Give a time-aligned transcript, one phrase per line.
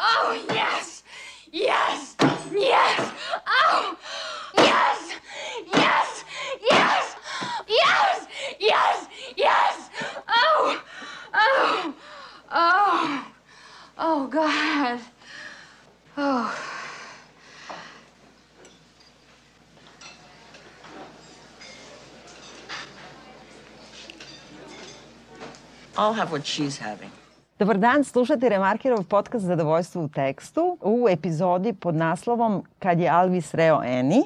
[0.00, 1.02] Oh, yes!
[1.50, 2.14] Yes!
[2.52, 3.12] Yes!
[3.48, 3.96] Oh!
[4.56, 5.12] Yes!
[5.74, 6.24] Yes!
[6.70, 7.16] Yes!
[7.68, 8.26] Yes!
[8.60, 9.06] Yes!
[9.36, 9.90] Yes!
[10.28, 10.82] Oh!
[11.34, 11.94] Oh!
[12.52, 13.26] Oh!
[13.98, 15.00] Oh, God.
[16.16, 16.64] Oh.
[25.96, 27.10] I'll have what she's having.
[27.58, 33.54] Dobar dan, slušate Remarkerov podcast Zadovoljstvo u tekstu u epizodi pod naslovom Kad je Alvis
[33.54, 34.22] reo Eni.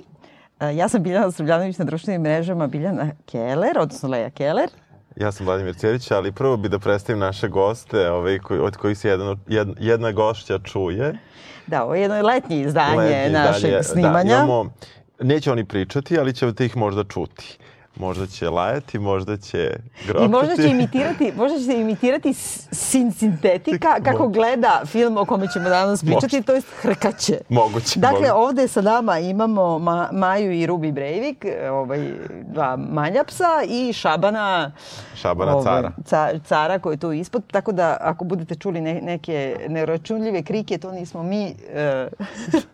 [0.60, 4.68] E, Ja sam Biljana Srbljanović na društvenim mrežama Biljana Keller, odnosno Leja Keller.
[5.16, 8.98] Ja sam Vladimir Cerić, ali prvo bi da predstavim naše goste, ovaj, koji, od kojih
[8.98, 11.18] se jedan, jedna, jedna gošća čuje.
[11.66, 14.36] Da, ovo je jedno letnje izdanje Letnje našeg izdanje, snimanja.
[14.36, 14.72] Da, imamo,
[15.20, 17.58] neće oni pričati, ali ćete ih možda čuti.
[17.96, 20.24] Možda će lajati, možda će grokati.
[20.24, 25.68] I možda će imitirati, možda će imitirati sin sintetika kako gleda film o kome ćemo
[25.68, 26.42] danas pričati, Možda.
[26.42, 27.38] to jest hrkaće.
[27.48, 28.32] Moguće, Dakle, moguće.
[28.32, 34.72] ovde sa nama imamo Ma, Maju i Rubi Breivik, e, ovaj, dva maljapsa i Šabana,
[35.14, 35.92] Šabana ovaj, cara.
[36.04, 37.42] ca- cara koji je tu ispod.
[37.50, 42.08] Tako da ako budete čuli ne, neke neuračunljive krike, to nismo mi e,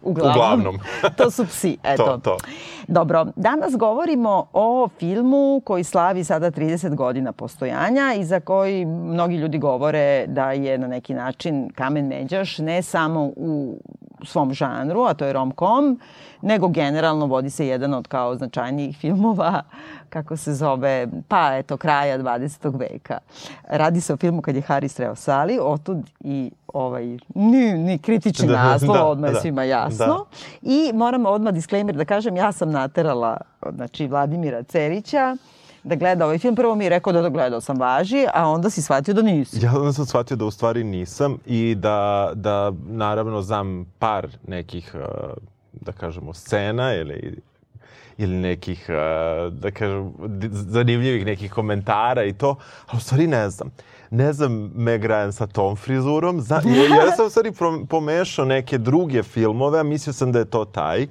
[0.02, 0.32] uglavnom.
[0.36, 0.78] Uglavnom.
[1.16, 2.04] to su psi, eto.
[2.04, 2.36] To, to.
[2.88, 5.07] Dobro, danas govorimo o filmu
[5.64, 10.86] koji slavi sada 30 godina postojanja i za koji mnogi ljudi govore da je na
[10.86, 13.78] neki način kamen međaš ne samo u
[14.24, 16.00] svom žanru, a to je rom-com,
[16.42, 19.62] nego generalno vodi se jedan od kao značajnijih filmova,
[20.10, 22.78] kako se zove, pa eto, kraja 20.
[22.78, 23.18] veka.
[23.68, 28.48] Radi se o filmu kad je Haris reo Sali, otud i ovaj, ni, ni kritični
[28.48, 30.06] Da, naslov, da, odmah je da, svima jasno.
[30.06, 30.24] da.
[30.62, 33.36] I moram odmah disclaimer da kažem, ja sam naterala
[33.74, 35.36] znači, Vladimira Cerića
[35.84, 36.56] da gleda ovaj film.
[36.56, 39.64] Prvo mi je rekao da da gledao sam važi, a onda si shvatio da nisi.
[39.64, 44.94] Ja onda sam shvatio da u stvari nisam i da, da naravno znam par nekih,
[44.94, 45.32] uh,
[45.72, 47.40] da kažemo, scena ili
[48.18, 50.12] ili nekih, uh, da kažem,
[50.50, 52.56] zanimljivih nekih komentara i to,
[52.86, 53.70] ali u stvari ne znam.
[54.10, 56.40] Ne znam Meg Ryan sa tom frizurom.
[56.40, 57.52] Zna, jer ja sam u stvari
[57.88, 61.06] pomešao neke druge filmove, a mislio sam da je to taj.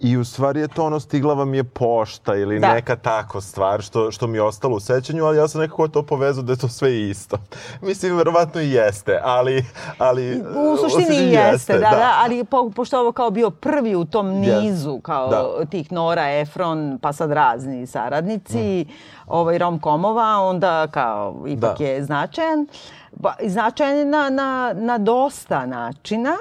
[0.00, 2.74] I u stvari je to ono stigla vam je pošta ili Da.
[2.74, 6.02] neka tako stvar što, što mi je ostalo u sećanju, ali ja sam nekako to
[6.02, 7.36] povezao da je to sve isto.
[7.82, 9.64] Mislim, verovatno i jeste, ali...
[9.98, 14.04] ali U suštini i jeste, da, da, ali po, pošto ovo kao bio prvi u
[14.04, 14.60] tom Jeste.
[14.60, 15.66] nizu kao Da.
[15.70, 18.86] tih Nora, Efron, pa sad razni saradnici,
[19.26, 21.84] ovaj rom-komova, onda kao ipak Da.
[21.84, 22.66] je značajan.
[23.12, 26.36] Ba, značajan je na, na, na dosta načina,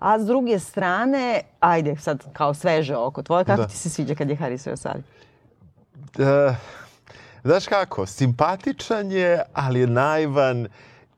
[0.00, 3.68] a s druge strane, ajde sad kao sveže oko tvoje, kako Da.
[3.68, 5.02] ti se sviđa kad je Haris Sali?
[6.18, 6.54] E,
[7.44, 10.66] znaš kako, simpatičan je, ali je naivan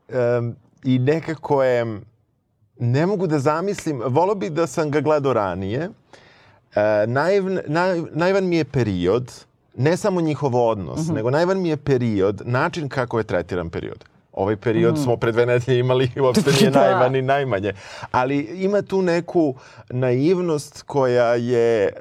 [0.08, 2.00] em, i nekako je,
[2.78, 5.90] ne mogu da zamislim, volio bih da sam ga gledao ranije.
[6.74, 9.32] E, naivan, naj, naivan mi je period,
[9.76, 14.04] ne samo njihov odnos, nego naivan mi je period, način kako je tretiran period.
[14.32, 16.80] Ovaj period smo pre dve nedelje imali i uopšte nije Da.
[16.80, 17.72] naivan ni najmanje.
[18.10, 19.54] Ali ima tu neku
[19.90, 21.92] naivnost koja je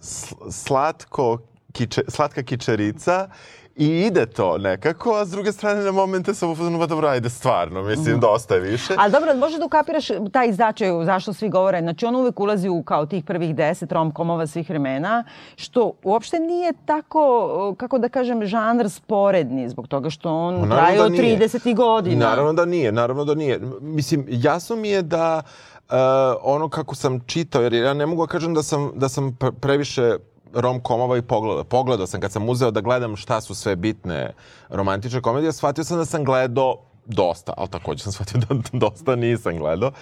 [0.00, 1.38] sl- slatko,
[1.72, 3.28] kiče, slatka kičerica
[3.78, 7.82] i ide to nekako, a s druge strane na momente sam ufazonu, dobro, ajde stvarno,
[7.82, 8.94] mislim, dosta je više.
[8.98, 11.80] Ali dobro, može da ukapiraš taj značaj zašto svi govore.
[11.80, 15.24] Znači, on uvek ulazi u kao tih prvih deset romkomova svih vremena,
[15.56, 20.98] što uopšte nije tako, kako da kažem, žanr sporedni, zbog toga što on naravno traje
[20.98, 21.38] da od nije.
[21.38, 21.74] 30.
[21.74, 22.28] godina.
[22.28, 23.60] Naravno da nije, naravno da nije.
[23.80, 25.42] Mislim, jasno mi je da
[25.88, 25.94] uh,
[26.42, 29.52] ono kako sam čitao, jer ja ne mogu da kažem da sam, da sam pre-
[29.60, 30.16] previše
[30.54, 31.64] rom-komova i pogledao.
[31.64, 34.32] Pogledao sam kad sam uzeo da gledam šta su sve bitne
[34.68, 36.76] romantične komedije, shvatio sam da sam gledao
[37.08, 38.54] dosta, ali takođe sam shvatio da
[38.86, 39.92] dosta nisam gledao.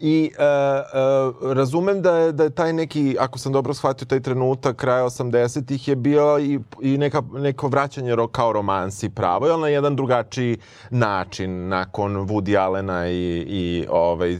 [0.00, 4.20] I e, e, razumem da je, da je taj neki, ako sam dobro shvatio, taj
[4.20, 9.60] trenutak kraja 80-ih je bio i, i neka, neko vraćanje ro, kao romansi pravo, ali
[9.60, 10.58] na jedan drugačiji
[10.90, 14.38] način nakon Woody Allena i, i ovaj,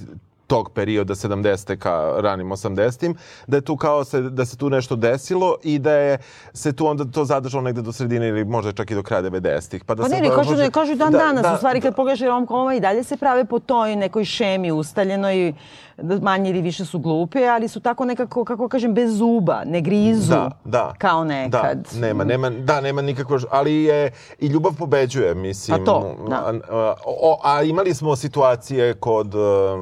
[0.53, 1.77] tog perioda 70.
[1.77, 3.15] ka ranim 80.
[3.47, 6.19] da je tu kao se, da se tu nešto desilo i da je
[6.53, 9.85] se tu onda to zadržalo negde do sredine ili možda čak i do kraja 90-ih.
[9.85, 11.43] Pa da Pa ne, ne, kažu, može- ne, kažu dan da- danas.
[11.43, 15.53] da- u stvari, kad pogledaš romkomova i dalje se prave po toj nekoj šemi ustaljenoj,
[15.89, 15.92] da
[16.23, 20.31] manje ili više su glupe, ali su tako nekako, kako kažem, bez zuba, ne grizu,
[20.31, 20.95] Da, da.
[20.99, 21.79] kao nekad.
[21.93, 25.79] Da, nema, nema, da, nema nikakvo, ali je, i ljubav pobeđuje, mislim.
[25.79, 26.37] Pa to, da.
[26.37, 29.41] A, a, o- a imali smo situacije kod uh,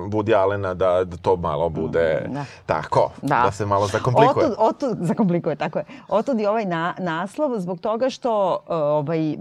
[0.08, 2.44] Woody Allena da, da to malo bude Da.
[2.66, 3.42] tako, Da.
[3.44, 3.50] da.
[3.50, 4.46] se malo zakomplikuje.
[4.46, 5.84] Otud, otud, zakomplikuje, tako je.
[6.08, 9.36] Otud i ovaj na, naslov zbog toga što uh, ovaj,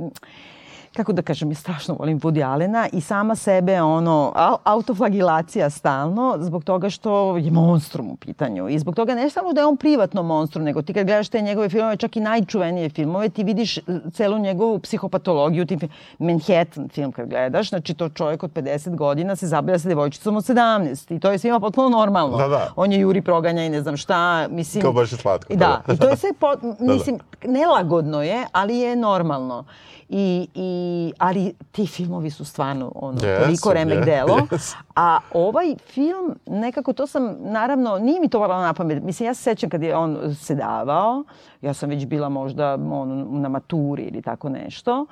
[0.91, 6.35] kako da kažem, ja strašno volim Woody Allena i sama sebe, ono, au- autoflagilacija stalno,
[6.39, 8.69] zbog toga što je monstrum u pitanju.
[8.69, 11.41] I zbog toga ne samo da je on privatno monstrum, nego ti kad gledaš te
[11.41, 13.81] njegove filmove, čak i najčuvenije filmove, ti vidiš e,
[14.13, 15.65] celu njegovu psihopatologiju.
[15.65, 15.91] Tim film.
[16.19, 20.43] Manhattan film kad gledaš, znači to čovjek od 50 godina se zabavlja sa devojčicom od
[20.43, 22.37] 17 i to je svima potpuno normalno.
[22.37, 22.73] Da, da.
[22.75, 24.83] On je juri proganja i ne znam šta, mislim...
[24.83, 25.93] To baš je slatko, Da, da.
[25.93, 26.93] i to je sve, po, da.
[26.93, 29.63] mislim, nelagodno je, ali je normalno.
[30.09, 34.37] I, i, ali ti filmovi su stvarno ono, Jesu, toliko remek je, delo.
[34.51, 34.77] jesu.
[34.95, 39.03] A ovaj film, nekako to sam, naravno, nije mi to varalo na pamet.
[39.03, 41.23] Mislim, ja se sećam kad je on se davao,
[41.61, 45.05] ja sam već bila možda on, na maturi ili tako nešto.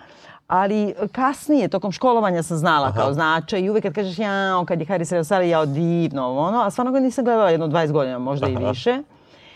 [0.47, 3.01] Ali kasnije, tokom školovanja sam znala Aha.
[3.01, 6.69] kao značaj i uvek kad kažeš ja, kad je Haris Reosali, ja divno, ono, a
[6.69, 9.03] stvarno ga nisam gledala jedno 20 godina, možda i više.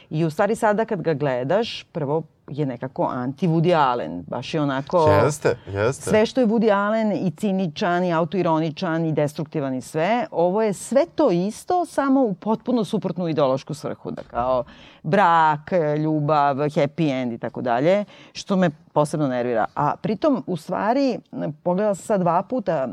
[0.10, 4.24] I u stvari sada kad ga gledaš, prvo je nekako anti Woody Allen.
[4.28, 5.10] Baš je onako...
[5.10, 6.10] Jeste, jeste.
[6.10, 10.74] Sve što je Woody Allen i ciničan i autoironičan i destruktivan i sve, ovo je
[10.74, 14.12] sve to isto, samo u potpuno suprotnu ideološku svrhu.
[14.12, 14.64] Da kao
[15.04, 15.72] brak,
[16.04, 19.66] ljubav, happy end i tako dalje, što me posebno nervira.
[19.76, 21.20] A pritom, u stvari,
[21.64, 22.88] pogledala sam sad dva puta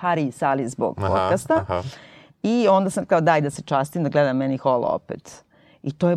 [0.00, 1.54] Harry i Sally zbog Aha, podcasta.
[1.54, 1.82] aha.
[2.42, 5.44] I onda sam kao daj da se častim da gledam Annie Hall opet.
[5.82, 6.16] I to je,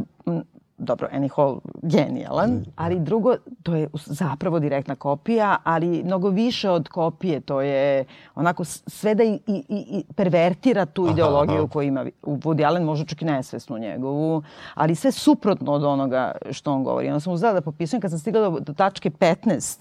[0.77, 6.87] dobro, Annie Hall genijalan, ali drugo, to je zapravo direktna kopija, ali mnogo više od
[6.89, 8.05] kopije, to je
[8.35, 11.67] onako sve da i, i, i pervertira tu ideologiju aha.
[11.67, 14.43] koju ima u Woody Allen, možda čak i nesvesnu njegovu,
[14.73, 17.07] ali sve suprotno od onoga što on govori.
[17.07, 19.79] Onda sam uzela da popisujem, kad sam stigla do, do tačke 15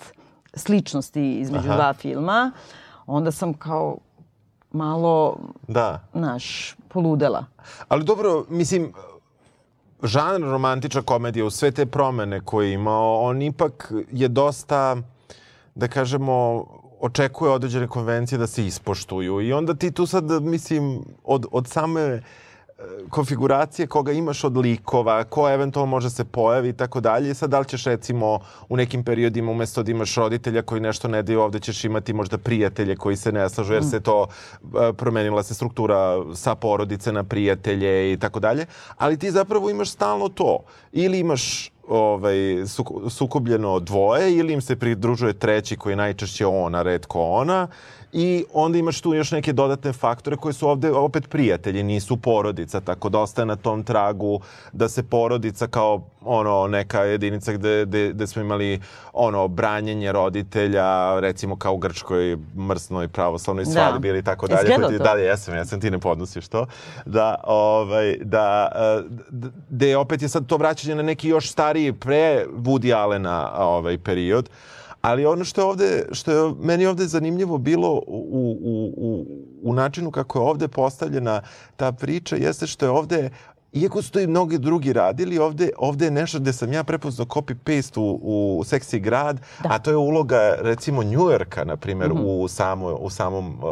[0.54, 1.76] sličnosti između Aha.
[1.76, 2.50] dva filma,
[3.06, 3.96] onda sam kao
[4.72, 5.36] malo,
[5.68, 6.00] Da.
[6.14, 7.44] naš, poludela.
[7.88, 8.92] Ali dobro, mislim,
[10.02, 14.96] žanr romantična komedija u sve te promene koje je imao, on ipak je dosta,
[15.75, 16.66] da kažemo,
[17.00, 19.40] očekuje određene konvencije da se ispoštuju.
[19.40, 22.22] I onda ti tu sad, mislim, od, od same
[23.11, 27.34] konfiguracije koga imaš od likova, ko eventualno može se pojavi i tako dalje.
[27.34, 31.23] Sad da li ćeš recimo u nekim periodima umesto da imaš roditelja koji nešto ne
[31.23, 34.26] daju, ovde ćeš imati možda prijatelje koji se ne slažu jer se to
[34.62, 38.67] e, promenila se struktura sa porodice na prijatelje i tako dalje.
[38.96, 40.58] Ali ti zapravo imaš stalno to.
[40.93, 42.34] Ili imaš ovaj,
[42.67, 47.69] suko- sukobljeno dvoje ili im se pridružuje treći koji je najčešće on, a redko ona.
[48.12, 52.81] I onda imaš tu još neke dodatne faktore koji su ovde opet prijatelji, nisu porodica,
[52.81, 54.40] tako da ostaje na tom tragu
[54.73, 58.80] da se porodica kao ono neka jedinica gde, gde, gde smo imali
[59.12, 60.82] ono branjenje roditelja,
[61.20, 63.70] recimo kao u grčkoj mrsnoj pravoslavnoj Da.
[63.70, 64.66] svadbi ili tako dalje.
[64.66, 65.04] gledao koji ti- to?
[65.06, 66.66] Da, jesam, jesam, ti ne podnosiš to.
[67.06, 71.92] Da, ovaj, da, e, d- gde opet je sad to vraćanje na neki još stariji
[71.92, 74.50] pre Woody Allena ovaj, period.
[75.00, 78.56] Ali ono što je ovde, što je meni ovde zanimljivo bilo u, u,
[78.96, 79.26] u,
[79.62, 81.42] u načinu kako je ovde postavljena
[81.76, 83.30] ta priča, jeste što je ovde
[83.72, 87.26] Iako su to i mnogi drugi radili, ovde, ovde je nešto gde sam ja prepoznao
[87.26, 88.20] copy-paste u,
[88.58, 89.69] u Seksi grad, Da.
[89.70, 93.64] a to je uloga, recimo, Njujorka, na primjer, u, samo, u samom, uh,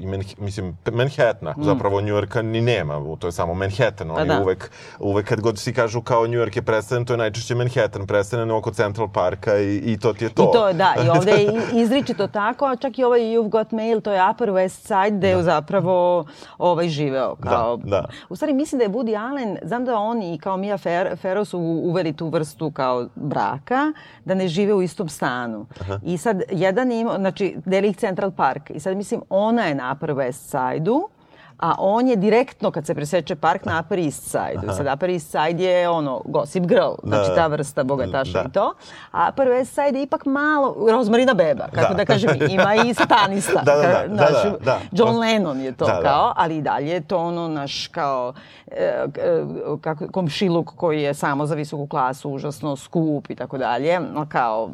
[0.00, 1.54] Manh- mislim, Manhattana.
[1.58, 4.10] Zapravo Njujorka ni nema, to je samo Manhattan.
[4.10, 4.40] Oni da.
[4.40, 8.50] uvek, uvek kad god svi kažu kao Njujork je predstavljen, to je najčešće Manhattan predstavljen
[8.50, 10.42] oko Central Parka i, i to ti je to.
[10.42, 13.72] I to je, da, i ovde je izričito tako, a čak i ovaj You've Got
[13.72, 16.24] Mail, to je Upper West Side, gde je zapravo
[16.58, 17.36] ovaj živeo.
[17.36, 18.08] Kao, Da, da.
[18.28, 21.44] U stvari, mislim da je Woody Allen, znam da on i kao Mia Fer, Farrow
[21.44, 23.92] su uveli tu vrstu kao braka,
[24.24, 25.66] da ne žive u istom stanu.
[26.02, 28.70] I sad, jedan ima, znači, deli ih Central Park.
[28.70, 31.08] I sad, mislim, ona je na Upper West Side-u,
[31.62, 34.60] a on je direktno kad se preseče park na Upper East Side.
[34.64, 37.34] I sad Upper East Side je ono Gossip Girl, znači da.
[37.34, 38.48] ta vrsta bogataša Da.
[38.48, 38.74] i to.
[39.12, 41.94] A Upper West Side je ipak malo rozmarina beba, kako Da.
[41.94, 43.62] da, kažem, ima i satanista.
[43.66, 44.78] Da, da, da, da, naš, da, da.
[44.92, 46.02] John Lennon je to Da, da.
[46.02, 48.32] kao, ali i dalje je to ono naš kao
[48.66, 49.06] e, e,
[49.80, 54.00] kako, komšiluk koji je samo za visoku klasu, užasno skup i tako dalje.
[54.28, 54.70] Kao,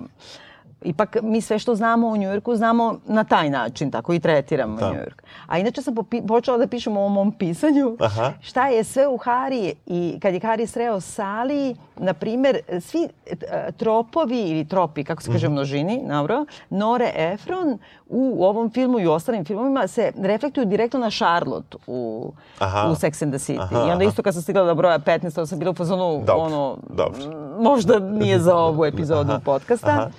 [0.82, 4.90] ipak mi sve što znamo o Njujorku znamo na taj način, tako i tretiramo Da.
[4.90, 5.22] Njujork.
[5.46, 5.94] A inače sam
[6.28, 8.32] počela da pišem o mom pisanju Aha.
[8.40, 13.36] šta je sve u Hari i kad je Hari sreo Sali, na primer, svi e,
[13.72, 15.52] tropovi ili tropi, kako se kaže Mhm.
[15.52, 21.00] u množini, dobro, Nore Efron u ovom filmu i u ostalim filmovima se reflektuju direktno
[21.00, 22.88] na Charlotte u, Aha.
[22.88, 23.62] u Sex and the City.
[23.62, 24.02] Aha, I onda aha.
[24.04, 27.18] isto kad sam stigla do broja 15, onda sam bila u fazonu, Dobro, ono, dobro.
[27.60, 29.88] možda nije za ovu epizodu podcasta.
[29.88, 30.10] aha.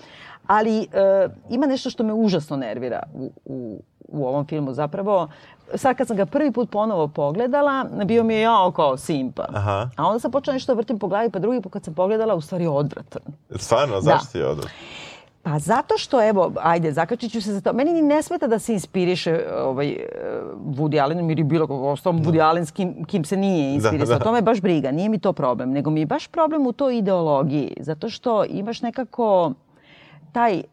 [0.50, 0.86] Ali e,
[1.50, 4.74] ima nešto što me užasno nervira u, u, u ovom filmu.
[4.74, 5.28] Zapravo,
[5.76, 9.46] sad kad sam ga prvi put ponovo pogledala, bio mi je jao kao simpa.
[9.50, 9.90] Aha.
[9.96, 12.36] A onda sam počela nešto da vrtim po glavi, pa drugi put kad sam pogledala,
[12.36, 13.22] u stvari odvratan.
[13.56, 14.72] Stvarno, zašto ti je odvrat?
[15.44, 17.74] Pa zato što, evo, ajde, zakačit ću se za to.
[17.74, 19.98] Meni ni ne smeta da se inspiriše ovaj,
[20.66, 24.18] Woody Allenom ili bilo kog ostalom Woody Allen s kim, kim se nije inspirisao.
[24.18, 24.24] da.
[24.24, 25.72] To me baš briga, nije mi to problem.
[25.72, 27.74] Nego mi je baš problem u toj ideologiji.
[27.80, 29.54] Zato što imaš nekako
[30.32, 30.64] taj, eh,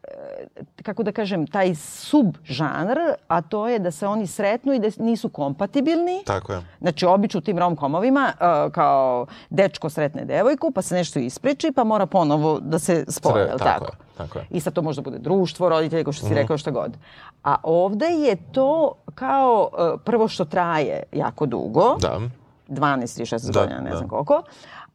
[0.77, 2.97] kako da kažem, taj subžanr,
[3.27, 6.23] a to je da se oni sretnu i da nisu kompatibilni.
[6.25, 6.61] Tako je.
[6.79, 11.83] Znači, obično u tim rom-komovima, uh, kao dečko sretne devojku, pa se nešto ispriči, pa
[11.83, 13.85] mora ponovo da se spoje, Sre- tako tako?
[13.85, 14.45] je, tako je.
[14.49, 16.33] I sad to može da bude društvo, roditelji, kao što Mhm.
[16.33, 16.97] si rekao, šta god.
[17.43, 22.19] A ovde je to kao, uh, prvo što traje jako dugo, Da.
[22.67, 23.97] 12 ili 16 Da, godina, ne da.
[23.97, 24.41] znam koliko,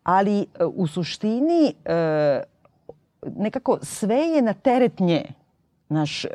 [0.04, 1.74] ali u suštini
[3.36, 5.24] nekako sve je na teret nje.
[5.88, 6.30] Naš, uh,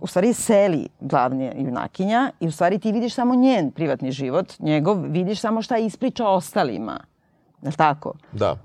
[0.00, 5.02] u stvari seli glavnja junakinja i u stvari ti vidiš samo njen privatni život, njegov,
[5.08, 7.00] vidiš samo šta ispriča ostalima.
[7.62, 8.12] Je li tako?
[8.32, 8.56] Da.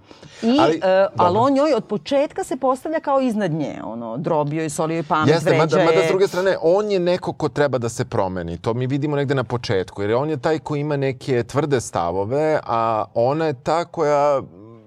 [0.42, 3.80] I, Ali, uh, ali on njoj od početka se postavlja kao iznad nje.
[3.84, 5.86] Ono, drobio i solio i pamet, Jeste, vređa mada, je.
[5.86, 8.58] mada s druge strane, on je neko ko treba da se promeni.
[8.58, 12.60] To mi vidimo negde na početku, jer on je taj ko ima neke tvrde stavove,
[12.64, 14.42] a ona je ta koja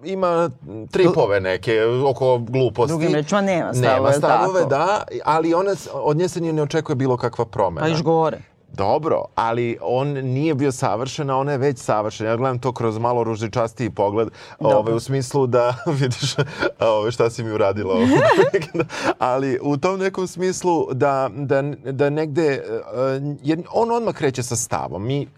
[0.05, 0.51] ima
[0.91, 2.91] tripove neke oko gluposti.
[2.91, 4.71] Drugim rečima, nema stavove, Nema stavove, tako?
[4.71, 7.87] da, ali ona, od nje se ne očekuje bilo kakva promena.
[7.87, 8.39] Pa iš gore.
[8.77, 12.31] Dobro, ali on nije bio savršen, a ona je već savršena.
[12.31, 16.35] Ja gledam to kroz malo ružičastiji pogled, ove, u smislu da vidiš
[16.81, 17.95] ove, šta si mi uradila.
[19.19, 22.61] Ali u tom nekom smislu da, da, da negde, e,
[23.43, 25.07] jer on odmah kreće sa stavom.
[25.07, 25.29] Mi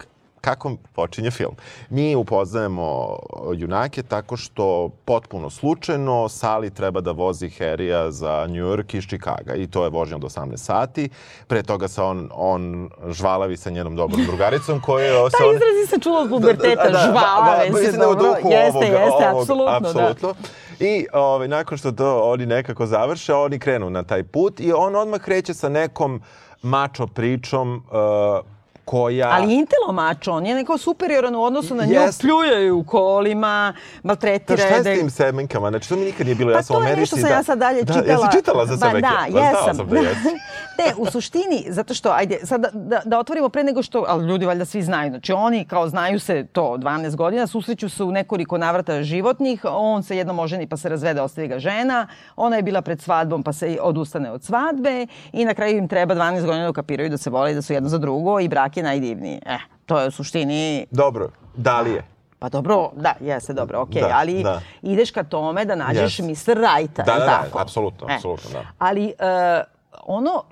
[0.41, 1.55] kako počinje film.
[1.89, 3.17] Mi upoznajemo
[3.53, 9.55] junake tako što potpuno slučajno Sally treba da vozi Harrya za New York iz Čikaga
[9.55, 11.09] i to je vožnja od 18 sati.
[11.47, 15.55] Pre toga se on, on žvalavi sa njenom dobrom drugaricom koje se Taj on...
[15.55, 18.23] izraz se čuo od puberteta, Da, da, da, žvalave da, se da je dobro.
[18.25, 20.07] duhu Jeste, ovoga- jeste, ovog- apsolutno, da.
[20.07, 20.33] apsolutno.
[20.79, 24.95] I ovaj, nakon što to oni nekako završe, oni krenu na taj put i on
[24.95, 26.21] odmah kreće sa nekom
[26.61, 28.56] mačo pričom uh,
[28.87, 29.29] koja...
[29.31, 32.21] Ali intelo mačo, on je neko superioran u odnosu na nju, Jest.
[32.21, 35.69] pljuje ju u kolima, Da, maltretira šta je da s tim semenkama?
[35.69, 36.99] Znači, to mi nikad nije bilo Pa jasno u to je Americi.
[37.01, 38.25] nešto sam da, ja sad dalje da, čitala.
[38.25, 39.01] Jesi čitala za Ba, semenke?
[39.09, 39.75] Da, Pa jesam.
[39.75, 40.29] sam da jesi.
[40.79, 44.27] ne, u suštini, zato što, ajde, sad da, da, da otvorimo pre nego što, ali
[44.27, 48.11] ljudi valjda svi znaju, znači oni kao znaju se to 12 godina, susreću se u
[48.11, 52.61] nekoliko navrata životnih, on se jednom oženi pa se razvede, ostavi ga žena, ona je
[52.63, 56.63] bila pred svadbom pa se odustane od svadbe i na kraju im treba 12 godina
[56.63, 59.39] da ukapiraju da se vole i da su jedno za drugo i brak je najdivniji.
[59.45, 62.03] Eh, to je u suštini Dobro, da li je?
[62.39, 64.61] Pa dobro, da, jeste dobro, okej, Da, ali da.
[64.81, 66.51] ideš ka tome da nađeš Jeste.
[66.51, 66.57] Mr.
[66.57, 67.59] Right-a, Da, da, da, tako?
[67.59, 68.65] apsolutno, E, apsolutno, da.
[68.79, 69.63] Ali e,
[70.07, 70.43] ono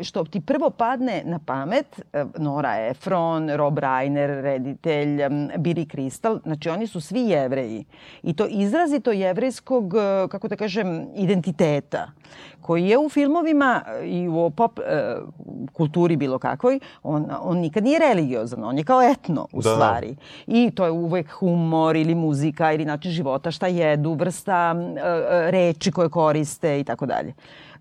[0.00, 5.86] e, što ti prvo padne na pamet, e, Nora Ephron, Rob Reiner, reditelj, m, Billy
[5.86, 7.84] Crystal, znači oni su svi jevreji.
[8.22, 12.10] I to izrazito jevrejskog, e, kako da kažem, identiteta
[12.60, 15.16] koji je u filmovima i u pop e,
[15.72, 19.74] kulturi bilo kakvoj, on, on nikad nije religiozan, on je kao etno u Da, da.
[19.74, 20.16] stvari.
[20.46, 25.92] I to je uvek humor ili muzika ili način života, šta jedu, vrsta e, reči
[25.92, 27.34] koje koriste i tako dalje.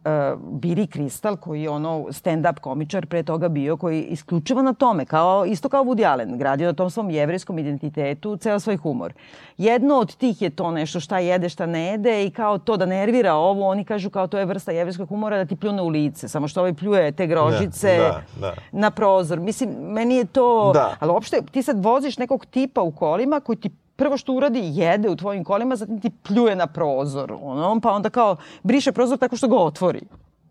[0.05, 0.11] Uh,
[0.59, 5.05] Billy Crystal koji je ono stand-up komičar pre toga bio koji je isključivo na tome,
[5.05, 9.13] kao, isto kao Woody Allen, gradio na tom svom jevrijskom identitetu ceo svoj humor.
[9.57, 12.85] Jedno od tih je to nešto šta jede, šta ne jede i kao to da
[12.85, 16.27] nervira ovo, oni kažu kao to je vrsta jevrijskog humora da ti pljune u lice,
[16.27, 18.53] samo što ovaj pljuje te grožice Da, da.
[18.71, 19.39] na prozor.
[19.39, 20.71] Mislim, meni je to...
[20.73, 20.95] Da.
[20.99, 25.09] Ali uopšte, ti sad voziš nekog tipa u kolima koji ti prvo što uradi jede
[25.09, 27.33] u tvojim kolima, zatim ti pljuje na prozor.
[27.33, 30.01] Ono, pa onda kao briše prozor tako što ga otvori.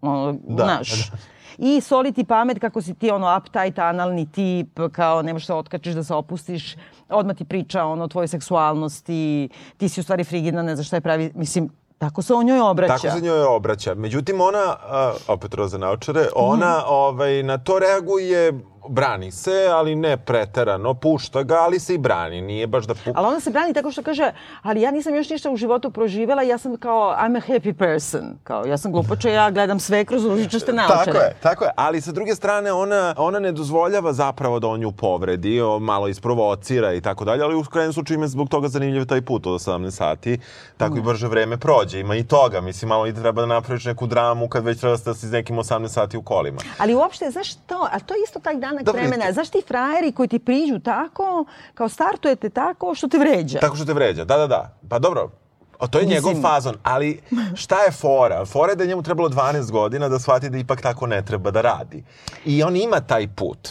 [0.03, 1.11] Ono, Da, znaš.
[1.59, 5.55] I soli ti pamet kako si ti ono uptight, analni tip, kao ne možeš se
[5.55, 6.77] otkačiš da se opustiš,
[7.09, 10.97] odmah ti priča ono o tvojoj seksualnosti, ti si u stvari frigidna, ne znaš šta
[10.97, 11.69] je pravi, mislim,
[11.99, 12.95] tako se o njoj obraća.
[12.95, 13.95] Tako se njoj obraća.
[13.95, 16.87] Međutim, ona, a, opet roza naočare, ona Mhm.
[16.89, 18.53] ovaj, na to reaguje,
[18.89, 22.41] brani se, ali ne preterano, pušta ga, ali se i brani.
[22.41, 22.95] Nije baš da...
[22.95, 23.13] Pu...
[23.15, 26.43] Ali ona se brani tako što kaže, ali ja nisam još ništa u životu proživela,
[26.43, 28.39] ja sam kao, I'm a happy person.
[28.45, 31.05] Kao, ja sam glupoča, ja gledam sve kroz ružičaste naočare.
[31.05, 31.71] Tako je, tako je.
[31.77, 36.93] Ali sa druge strane, ona, ona ne dozvoljava zapravo da on nju povredi, malo isprovocira
[36.93, 39.91] i tako dalje, ali u krajnjem slučaju ima zbog toga zanimljiv taj put od 18
[39.91, 40.39] sati,
[40.77, 42.01] tako i brže vreme prođe.
[42.01, 45.15] Ima i toga, mislim, malo i treba da napraviš neku dramu kad već treba da
[45.15, 46.61] si s nekim 18 sati u kolima.
[46.79, 49.33] Ali uopšte, znaš to, a to je isto taj danak Dobro, vremena.
[49.33, 53.59] Znaš ti frajeri koji ti priđu tako, kao startujete tako što te vređa.
[53.59, 54.77] Tako što te vređa, da, da, da.
[54.89, 55.31] Pa dobro,
[55.79, 57.21] o, to je Mislim- njegov fazon, ali
[57.55, 58.45] šta je fora?
[58.45, 61.51] Fora je da je njemu trebalo 12 godina da shvati da ipak tako ne treba
[61.51, 62.05] da radi.
[62.45, 63.69] I on ima taj put.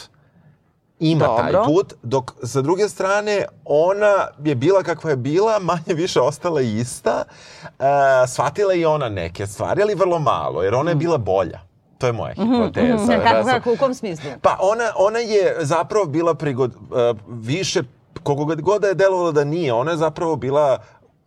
[1.00, 1.66] ima taj Dobro.
[1.66, 7.24] put, dok sa druge strane ona je bila kakva je bila, manje više ostala ista,
[7.64, 7.68] e,
[8.28, 11.60] shvatila je i ona neke stvari, ali vrlo malo, jer ona je bila bolja.
[12.02, 13.06] To je moja hipoteza.
[13.08, 14.30] Ne, kako, Razum- kako, u kom smislu?
[14.42, 16.98] Pa ona, ona je zapravo bila prigod, uh,
[17.30, 17.84] više,
[18.24, 20.78] koliko god- god da je delovalo da nije, ona je zapravo bila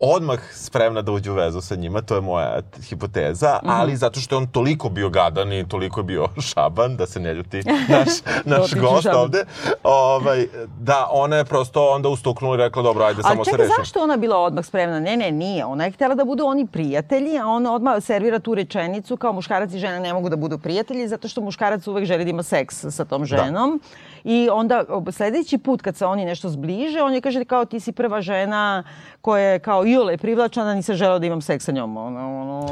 [0.07, 3.71] odmah spremna da uđe u vezu sa njima, to je moja hipoteza, Mhm.
[3.71, 7.21] ali zato što je on toliko bio gadan i toliko je bio šaban, da se
[7.21, 8.09] ne ljuti naš,
[8.47, 9.21] naš gost šaban.
[9.21, 9.45] ovde,
[9.85, 10.47] ovaj,
[10.79, 13.73] da ona je prosto onda ustuknula i rekla, dobro, ajde, samo Ali se rešim.
[13.79, 15.01] zašto je ona bila odmah spremna?
[15.01, 15.65] Ne, ne, nije.
[15.65, 19.73] Ona je htjela da budu oni prijatelji, a ona odmah servira tu rečenicu kao muškarac
[19.73, 22.85] i žena ne mogu da budu prijatelji zato što muškarac uvek želi da ima seks
[22.87, 23.81] sa tom ženom.
[24.25, 27.93] I onda sledeći put kad se oni nešto zbliže, on je kaže kao ti si
[27.93, 28.85] prva žena
[29.21, 31.97] koja je kao iole privlačna da nisam želeo da imam seks sa njom.
[31.97, 32.69] Ono, ono,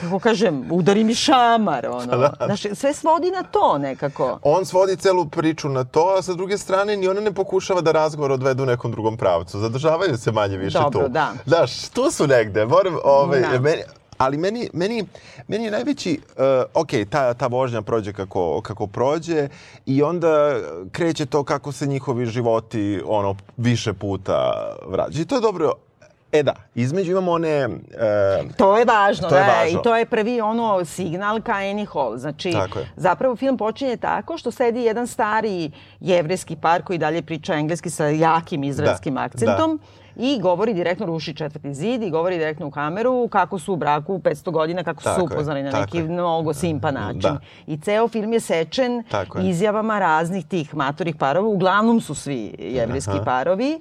[0.00, 1.86] kako kažem, udari mi šamar.
[1.86, 2.30] Ono.
[2.44, 4.38] Znaš, sve svodi na to nekako.
[4.42, 7.92] On svodi celu priču na to, a sa druge strane ni ona ne pokušava da
[7.92, 9.58] razgovor odvedu u nekom drugom pravcu.
[9.58, 11.08] Zadržavaju se manje više Dobro, tu.
[11.08, 11.32] da.
[11.46, 12.66] Znaš, tu su negde.
[12.66, 13.60] Moram, ovaj, Da.
[13.60, 13.82] meni,
[14.18, 15.04] ali meni, meni,
[15.48, 16.44] meni je najveći, uh,
[16.82, 19.48] ok, ta, ta vožnja prođe kako, kako prođe
[19.86, 20.56] i onda
[20.92, 24.52] kreće to kako se njihovi životi ono više puta
[24.88, 25.22] vraćaju.
[25.22, 25.72] I to je dobro.
[26.32, 27.66] E da, između imamo one...
[27.66, 29.80] Uh, To je važno, To je da, važno.
[29.80, 32.16] i to je prvi ono signal ka Annie Hall.
[32.16, 32.92] Znači, je.
[32.96, 35.70] zapravo film počinje tako što sedi jedan stari
[36.00, 39.80] jevrijski par koji dalje priča engleski sa jakim izraelskim Da, akcentom
[40.16, 44.18] i govori direktno ruši četvrti zid i govori direktno u kameru kako su u braku
[44.18, 46.04] 500 godina, kako su Tako je, upoznali na neki je.
[46.04, 47.20] mnogo simpa način.
[47.20, 47.38] Da.
[47.66, 49.48] I ceo film je sečen Tako je.
[49.48, 51.48] izjavama raznih tih matorih parova.
[51.48, 53.24] Uglavnom su svi jevrijski Aha.
[53.24, 53.80] parovi.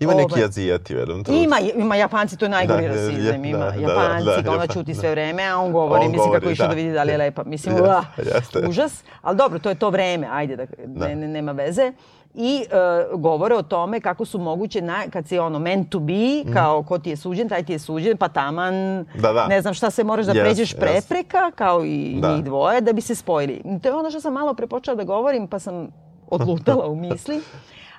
[0.00, 1.44] Ima neki Ovaj, azijati u jednom trenutku.
[1.44, 3.44] ima, ima Japanci, to je najgori Da, rasizam.
[3.44, 5.00] je- Ima da, da, Japanci, da, kao ona čuti da.
[5.00, 6.76] sve vreme, a on govori, On mislim kako govori, išao da da.
[6.76, 7.42] vidi da li je lepa.
[7.44, 8.58] Mislim, Jeste, uh, jeste.
[8.60, 8.92] užas.
[9.22, 10.66] Ali dobro, to je to vreme, ajde, da,
[10.98, 11.92] ne, ne, nema veze.
[12.36, 12.64] I
[13.12, 16.12] uh, govore o tome kako su moguće, na, kad si ono meant to be,
[16.52, 18.74] kao ko ti je suđen, taj ti je suđen, pa taman.
[19.14, 19.46] Da, da.
[19.46, 20.80] ne znam šta se moraš da Jeste, pređeš jeste.
[20.80, 22.32] prepreka, kao i Da.
[22.32, 23.62] njih dvoje, da bi se spojili.
[23.82, 25.88] To je ono što sam malo prepočela da govorim, pa sam
[26.28, 27.40] odlutala u misli.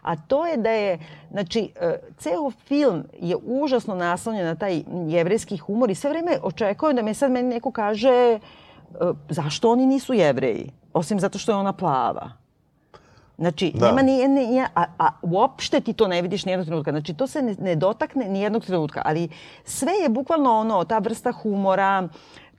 [0.06, 1.00] A to je da je,
[1.32, 6.96] znači, e, ceo film je užasno naslonjen na taj jevrejski humor i sve vreme očekujem
[6.96, 8.40] da me sad meni neko kaže e,
[9.30, 12.32] zašto oni nisu jevreji, osim zato što je ona plava.
[13.38, 13.88] Znači, Da.
[13.88, 16.92] nema ni jedne, ni- a, a uopšte ti to ne vidiš nijednog trenutka.
[16.92, 19.02] Znači, to se ne, ne dotakne nijednog trenutka.
[19.06, 19.30] Ali
[19.66, 22.08] sve je bukvalno ono, ta vrsta humora,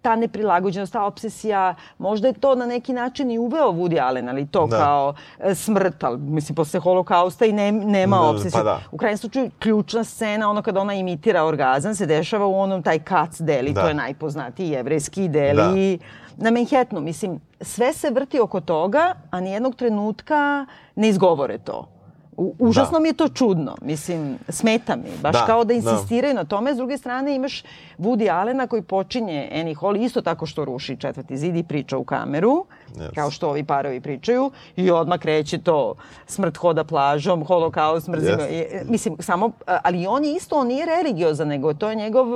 [0.06, 4.46] ta neprilagođenost, ta obsesija, možda je to na neki način i uveo Woody Allen, ali
[4.46, 4.76] to Da.
[4.76, 8.50] kao e, smrt, ali mislim, posle holokausta i ne, nema Da, obsesije.
[8.52, 8.80] pa da.
[8.90, 12.98] U krajnjem slučaju, ključna scena, ono kada ona imitira orgazam, se dešava u onom taj
[12.98, 13.82] kac deli, Da.
[13.82, 15.98] to je najpoznatiji jevrejski deli
[16.36, 17.00] na Manhattanu.
[17.00, 21.88] Mislim, sve se vrti oko toga, a nijednog trenutka ne izgovore to.
[22.36, 23.02] U, užasno Da.
[23.02, 23.76] mi je to čudno.
[23.82, 25.10] Mislim, smeta mi.
[25.22, 25.74] Baš Da, kao da da.
[25.74, 26.74] insistiraju na tome.
[26.74, 27.62] S druge strane imaš
[27.98, 32.04] Woody Allena koji počinje Annie Hall isto tako što ruši četvrti zid i priča u
[32.04, 32.64] kameru.
[32.94, 33.14] Yes.
[33.14, 34.50] Kao što ovi parovi pričaju.
[34.76, 35.94] I odmah kreće to
[36.26, 38.38] smrt hoda plažom, holokaust, mrzimo.
[38.38, 38.90] Yes.
[38.90, 39.50] Mislim, samo,
[39.82, 42.26] ali on je isto, on nije religiozan, nego to je njegov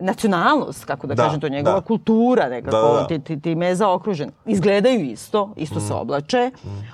[0.00, 1.80] nacionalnost, kako da, Da, kažem, to je njegova da.
[1.80, 3.06] kultura nekako, Da, da, da.
[3.06, 4.30] Ti, ti, time je zaokružen.
[4.46, 6.50] Izgledaju isto, isto se oblače.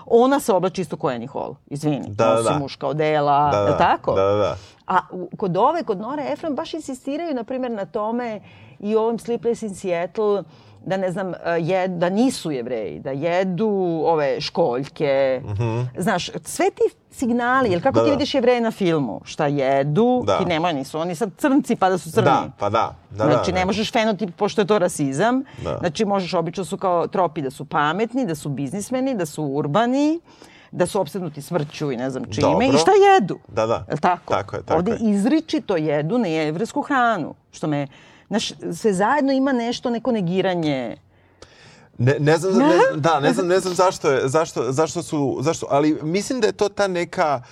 [0.06, 2.08] Ona se oblači isto kao Annie Hall, izvini.
[2.08, 2.58] Da, da, Nosi da.
[2.58, 4.14] muška odela, Da, da, tako?
[4.14, 4.56] da, da, da.
[4.86, 4.98] A
[5.36, 8.40] kod ove, kod Nore Ephron, baš insistiraju, na primjer, na tome
[8.78, 10.42] i u ovom Sleepless in Seattle,
[10.86, 15.42] da ne znam, eh, jed, da nisu jevreji, da jedu ove školjke.
[15.96, 17.98] Znaš, sve ti signali, jer kako.
[17.98, 18.16] Da, ti da.
[18.16, 19.20] vidiš jevreje na filmu?
[19.24, 20.38] Šta jedu, Da.
[20.38, 22.24] ti nemoj, nisu oni sad crnci pa da su crni.
[22.24, 22.94] Da, pa da.
[23.10, 25.42] da znači, da, ne možeš fenotip, pošto je to rasizam.
[25.64, 25.76] Da.
[25.78, 30.20] Znači, možeš, obično su kao tropi da su pametni, da su biznismeni, da su urbani,
[30.72, 32.48] da su opsednuti smrću i ne znam čime.
[32.48, 32.66] Dobro.
[32.66, 33.38] I šta jedu?
[33.48, 33.84] Da, da.
[33.88, 34.34] Jel tako?
[34.34, 34.98] Tako je, tako Ovde je.
[35.00, 37.34] izričito jedu nejevresku hranu.
[37.52, 37.86] Što me,
[38.30, 40.96] znaš, sve zajedno ima nešto, neko negiranje.
[41.98, 45.66] Ne, ne znam, ne, da, ne znam, ne znam zašto, je, zašto, zašto su, zašto,
[45.70, 47.48] ali mislim da je to ta neka e,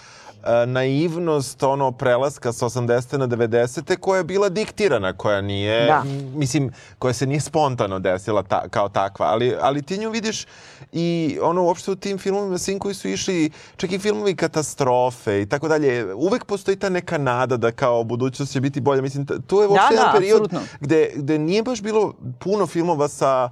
[0.67, 2.79] naivnost ono prelaska sa 80.
[3.17, 3.97] na 90.
[3.97, 6.03] koja je bila diktirana, koja nije, Da.
[6.35, 10.47] mislim, koja se nije spontano desila ta, kao takva, ali, ali ti nju vidiš
[10.93, 15.47] i ono uopšte u tim filmovima svim koji su išli, čak i filmovi katastrofe i
[15.47, 19.03] tako dalje, uvek postoji ta neka nada da kao budućnost će biti bolja.
[19.03, 20.61] Mislim, tu je uopšte Da, jedan da, period apsolutno.
[20.81, 23.51] gde, gde nije baš bilo puno filmova sa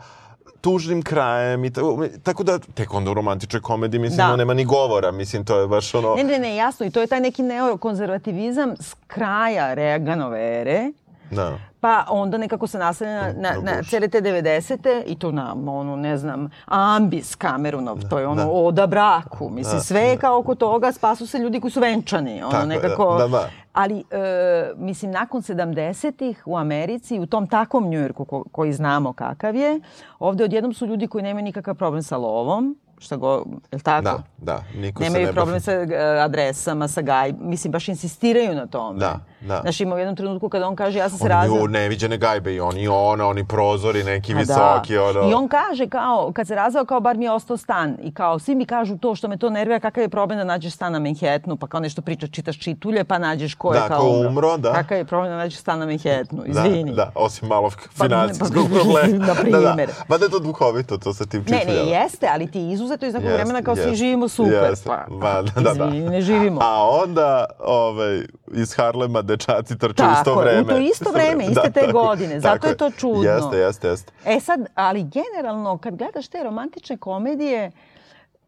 [0.66, 4.26] tužnim krajem i tako, tako da tek onda u romantičnoj komediji mislim da.
[4.26, 4.36] Da.
[4.36, 6.14] nema ni govora, mislim to je baš ono...
[6.14, 6.86] Ne, ne, ne, jasno.
[6.86, 10.92] I to je taj neki neokonzervativizam s kraja Reaganove ere.
[11.30, 11.58] Da.
[11.86, 15.02] Pa onda nekako se naslanja na, na, Na cele te 90.
[15.06, 18.50] i to na, ono, ne znam, Ambis Cameronov, to je ono da.
[18.50, 19.50] oda braku.
[19.50, 22.42] Mislim, Da, sve je kao oko toga, spasu se ljudi koji su venčani.
[22.42, 23.48] Ono, Tako je, nekako, da, da.
[23.72, 29.56] Ali, e, mislim, nakon 70-ih u Americi, u tom takvom Njujorku ko, koji znamo kakav
[29.56, 29.80] je,
[30.18, 34.02] ovde odjednom su ljudi koji nemaju nikakav problem sa lovom, šta go, je li tako?
[34.02, 34.62] Da, da.
[34.76, 35.86] Niko se Nemaju ne problem sa e,
[36.24, 38.98] adresama, sa gaj, mislim, baš insistiraju na tome.
[38.98, 39.60] Da, da.
[39.60, 41.52] Znaš, ima u jednom trenutku kada on kaže, ja sam se Oni razveo...
[41.52, 45.30] imaju neviđene gajbe i oni ona, oni prozori neki Pa visoki, ono.
[45.30, 47.96] I on kaže kao, kad se razveo, kao bar mi je ostao stan.
[48.02, 50.72] I kao, svi mi kažu to što me to nervira, kakav je problem da nađeš
[50.72, 54.02] stan na Manhattanu, pa kao nešto pričaš, čitaš čitulje, pa nađeš ko je Da, kao
[54.02, 54.28] umro.
[54.28, 54.72] umro, da.
[54.72, 56.92] Kakav je problem da nađeš stan na Manhattanu, Da, izvini.
[56.92, 59.18] da, osim malo Pa, finansijskog pa, problema.
[59.18, 59.86] na Da, primer.
[59.88, 59.94] da.
[60.08, 61.84] Mada je to duhovito, to sa tim Ne, čituljama.
[61.84, 64.52] ne, jeste, ali ti izuzeto iz nekog vremena kao svi jeste, živimo super.
[64.70, 64.86] jeste.
[64.86, 65.84] Pa, Ma, da, da, da.
[65.84, 66.60] izvini, ne živimo.
[66.62, 68.20] A onda ovaj,
[68.52, 70.68] iz Harlema dečaci trče u Tako isto je, u vreme.
[70.68, 73.22] to isto vreme, iste te tako- godine, zato tako je to čudno.
[73.22, 74.12] Jeste, jeste, jeste.
[74.24, 77.70] E sad, ali generalno, kad gledaš te romantične komedije,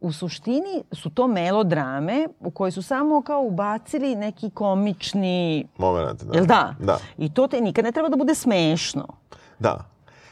[0.01, 5.69] u suštini su to melodrame u koje su samo kao ubacili neki komični...
[5.79, 6.35] Moment, da.
[6.35, 6.75] Jel da?
[6.79, 9.07] Da, I to te nikad ne treba da bude smešno.
[9.59, 9.79] da.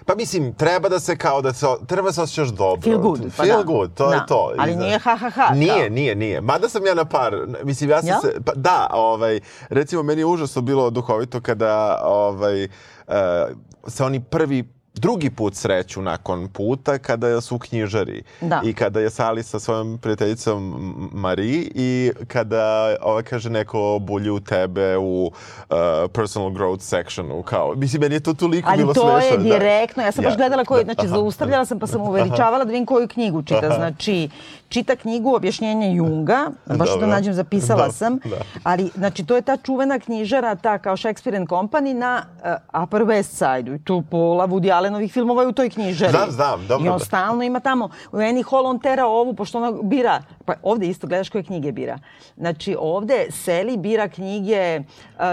[0.07, 2.83] Pa mislim, treba da se kao da se, treba da se osjećaš dobro.
[2.83, 3.65] Feel good, pa Feel da.
[3.65, 4.15] good, to Da.
[4.15, 4.53] je to.
[4.59, 5.89] Ali znaš- nije ha, ha, ha, Nije, kao.
[5.89, 6.41] nije, nije.
[6.41, 8.21] Mada sam ja na par, mislim, ja sam Jel?
[8.21, 12.69] se, pa, da, ovaj, recimo, meni je užasno bilo duhovito kada, ovaj, uh,
[13.87, 18.23] se oni prvi drugi put sreću nakon puta kada su u knjižari.
[18.41, 18.61] Da.
[18.65, 22.63] I kada je Sali sa svojom prijateljicom M- Marie i kada
[23.03, 25.77] ova kaže neko bulji u tebe u uh,
[26.09, 27.43] personal growth sectionu.
[27.43, 29.31] Kao, mislim, meni je to toliko Ali bilo to smešno.
[29.31, 29.59] je da.
[29.59, 31.09] direktno, ja sam baš Ja, gledala koju, da, znači aha.
[31.09, 33.71] zaustavljala sam pa sam uveličavala da vidim koju knjigu čita.
[33.71, 34.29] Znači,
[34.69, 37.01] čita knjigu objašnjenja Junga, baš Dobro.
[37.01, 38.37] to nađem, zapisala Da, sam, da.
[38.63, 42.23] ali znači to je ta čuvena knjižara, ta kao Shakespeare and Company na
[42.75, 43.23] uh, Upper West
[43.57, 46.11] Side-u i tu pola Woody Allenovih filmova je u toj knjižari.
[46.11, 49.59] Znam, znam, dobro I on stalno ima tamo, u Annie Hall on tera ovu, pošto
[49.59, 51.99] ona bira, pa ovde isto gledaš koje knjige bira.
[52.37, 54.85] Znači ovde Seli bira knjige uh,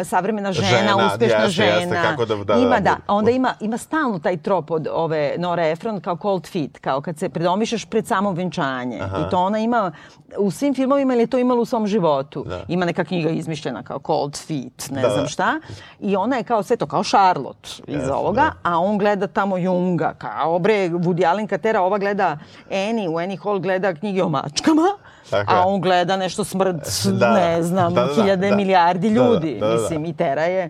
[0.04, 1.72] Savremena žena, Žena, uspešna jeste, žena.
[1.72, 2.98] jeste, kako da- da, ima, da, da, da.
[3.08, 7.18] onda ima, ima stalno taj trop od ove Nora Ephron kao cold feet, kao kad
[7.18, 8.98] se predomišljaš pred samo venčanje.
[8.98, 9.92] I to ona ima
[10.38, 12.44] u svim filmovima ili je to imala u svom životu.
[12.44, 12.62] Da.
[12.68, 15.28] Ima neka knjiga izmišljena kao cold feet, ne Da, znam da.
[15.28, 15.60] šta.
[16.00, 18.52] I ona je kao sve to, kao Charlotte iz Jeste, ovoga, da.
[18.64, 22.38] a on gleda tamo Junga, kao bre, Woody Allen Katera, ova gleda
[22.70, 24.88] Annie, u Annie Hall gleda knjige o mačkama,
[25.34, 26.76] Tako a on gleda nešto smrt,
[27.20, 28.56] Da, ne znam, da, da, hiljade da.
[28.56, 29.82] milijardi da, ljudi, da, da, da.
[29.82, 30.70] mislim, i tera je.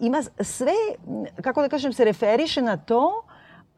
[0.00, 0.72] Ima sve,
[1.42, 3.22] kako da kažem, se referiše na to,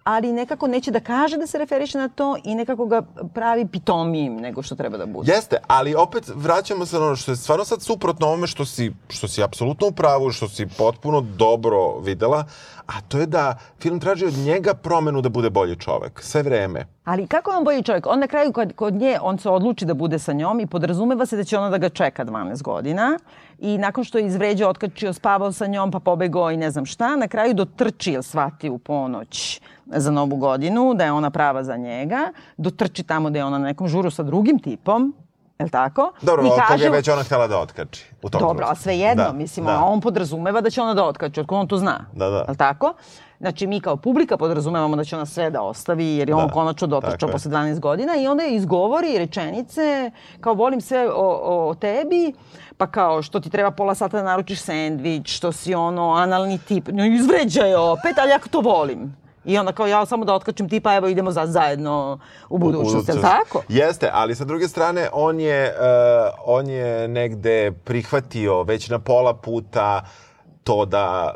[0.07, 3.03] ali nekako neće da kaže da se referiše na to i nekako ga
[3.35, 5.33] pravi pitomijim nego što treba da bude.
[5.33, 8.93] Jeste, ali opet vraćamo se na ono što je stvarno sad suprotno ovome što si,
[9.09, 12.45] što si apsolutno u pravu, što si potpuno dobro videla,
[12.87, 16.23] a to je da film traži od njega promenu da bude bolji čovek.
[16.23, 16.87] Sve vreme.
[17.05, 18.07] Ali kako je on bolji čovjek?
[18.07, 21.27] On na kraju kod, kod nje, on se odluči da bude sa njom i podrazumeva
[21.27, 23.19] se da će ona da ga čeka 12 godina.
[23.59, 27.17] I nakon što je izvređao, otkačio, spavao sa njom, pa pobegao i ne znam šta,
[27.17, 31.77] na kraju dotrči, jel shvati u ponoć za novu godinu, da je ona prava za
[31.77, 32.19] njega,
[32.57, 35.15] dotrči tamo da je ona na nekom žuru sa drugim tipom,
[35.59, 36.13] Jel tako?
[36.23, 38.05] Dobro, I koga kaže- je već ona htjela da otkači.
[38.23, 38.83] U tom Dobro, a trenutku.
[38.83, 39.81] svejedno, Da, mislim, da.
[39.81, 42.05] on podrazumeva da će ona da otkače, od on to zna.
[42.13, 42.37] Da, da.
[42.39, 42.95] Jel tako?
[43.39, 46.53] Znači, mi kao publika podrazumevamo da će ona sve da ostavi, jer je on Da,
[46.53, 47.33] konačno tako dotrčao je.
[47.33, 51.31] posle 12 godina i onda je izgovori rečenice kao volim sve o,
[51.65, 52.33] o tebi,
[52.77, 56.89] pa kao što ti treba pola sata da naručiš sendvič, što si ono analni tip,
[56.93, 59.17] no, izvređa je opet, ali ja to volim.
[59.45, 63.21] I onda kao ja samo da otkačim tipa, evo idemo za, zajedno u budućnost, jel
[63.21, 63.63] tako?
[63.69, 69.35] Jeste, ali sa druge strane on je, uh, on je negde prihvatio već na pola
[69.35, 70.05] puta
[70.65, 71.35] to da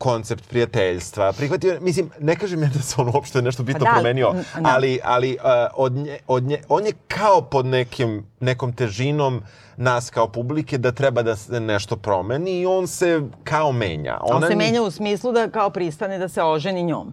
[0.00, 1.32] koncept prijateljstva.
[1.32, 4.42] Prihvatio, mislim, ne kažem ja da se on uopšte nešto bitno da, promenio, da.
[4.62, 9.42] ali, ali uh, od nje, od nje, on je kao pod nekim, nekom težinom
[9.76, 14.18] nas kao publike da treba da se nešto promeni i on se kao menja.
[14.22, 17.12] On Ona se ni- menja u smislu da kao pristane da se oženi njom.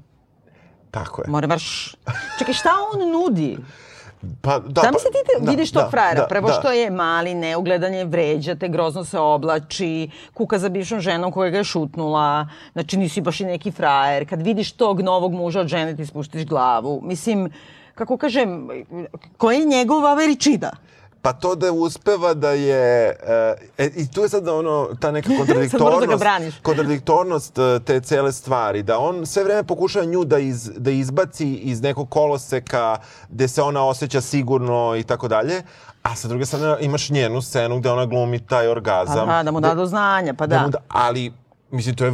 [0.91, 1.27] Tako je.
[1.29, 1.95] Mora baš...
[2.39, 3.57] Čekaj, šta on nudi?
[4.41, 6.53] Pa, da, Zamisli ti te, da, vidiš tog da, frajera, da, prvo da.
[6.53, 11.49] što je mali, neugledan je, vređa te, grozno se oblači, kuka za bivšom ženom koja
[11.49, 14.29] ga je šutnula, znači nisi baš i neki frajer.
[14.29, 17.01] Kad vidiš tog novog muža od žene ti spuštiš glavu.
[17.03, 17.49] Mislim,
[17.95, 18.69] kako kažem,
[19.37, 20.71] koja je njegova veličina?
[21.27, 23.15] Pa to da uspeva da je...
[23.27, 26.55] E, e, I tu je sad ono, ta neka da kontradiktornost, braniš.
[26.63, 28.83] kontradiktornost e, te cele stvari.
[28.83, 32.97] Da on sve vreme pokušava nju da, iz, da izbaci iz nekog koloseka
[33.29, 35.63] gde se ona osjeća sigurno i tako dalje.
[36.03, 39.27] A sa druge strane imaš njenu scenu gde ona glumi taj orgazam.
[39.27, 40.67] Pa da, da mu da do znanja, pa Da da.
[40.67, 41.33] da, ali
[41.71, 42.13] mislim, to je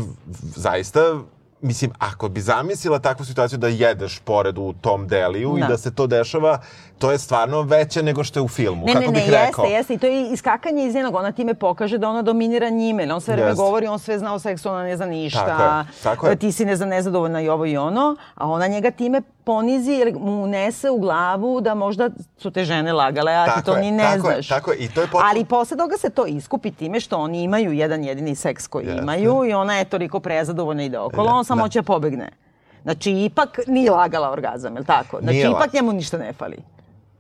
[0.56, 1.00] zaista
[1.64, 5.66] Mislim, ako bi zamislila takvu situaciju da jedeš pored u tom deliju Da.
[5.66, 6.60] i da se to dešava,
[7.04, 8.86] to je stvarno veće nego što je u filmu.
[8.86, 9.66] Ne, Kako ne, ne, bih rekao?
[9.66, 9.94] jeste, jeste.
[9.94, 11.16] I to je iskakanje iz njenog.
[11.16, 13.14] Ona time pokaže da ona dominira njime.
[13.14, 15.46] On sve vreme govori, on sve zna o seksu, ona ne zna ništa.
[15.48, 16.36] Tako je, tako je.
[16.36, 18.16] Ti si ne znam, nezadovoljna i ovo i ono.
[18.36, 22.94] A ona njega time ponizi jer mu unese u glavu da možda su te žene
[22.94, 24.48] lagale, a ti Tako to je, ni ne tako je, znaš.
[24.48, 24.78] tako je.
[24.78, 28.04] I to je potpuno- Ali posle toga se to iskupi time što oni imaju jedan
[28.04, 29.00] jedini seks koji Jeste.
[29.00, 31.64] imaju i ona je toliko prezadovoljna ide okolo, on samo Da.
[31.64, 32.30] hoće da pobegne.
[32.84, 35.18] Znači, ipak nije lagala orgazam, je li tako?
[35.20, 36.58] Znači, Nije ipak njemu ništa ne fali.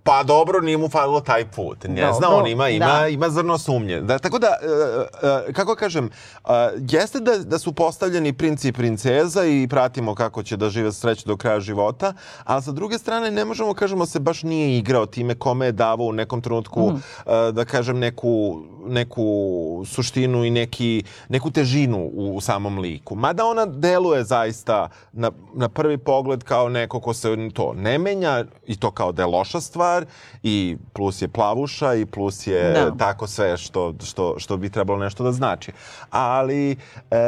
[0.03, 1.83] Pa dobro, nije mu falilo taj put.
[1.83, 3.07] Ne Dobro, zna, on ima, ima, da.
[3.07, 4.01] ima zrno sumnje.
[4.01, 6.09] Da, tako da, e, e, kako kažem,
[6.45, 6.49] e,
[6.89, 11.27] jeste da, da su postavljeni princi i princeza i pratimo kako će da žive sreću
[11.27, 12.13] do kraja života,
[12.43, 16.05] ali sa druge strane ne možemo kažemo se baš nije igrao time kome je davao
[16.05, 16.91] u nekom trenutku,
[17.25, 19.23] e, da kažem, neku, neku
[19.85, 23.15] suštinu i neki, neku težinu u, u samom liku.
[23.15, 28.45] Mada ona deluje zaista na, na prvi pogled kao neko ko se to ne menja
[28.67, 29.92] i to kao da je loša stvar
[30.43, 32.91] i plus je plavuša i plus je Da.
[32.97, 35.71] tako sve što, što, što bi trebalo nešto da znači.
[36.09, 36.75] Ali e,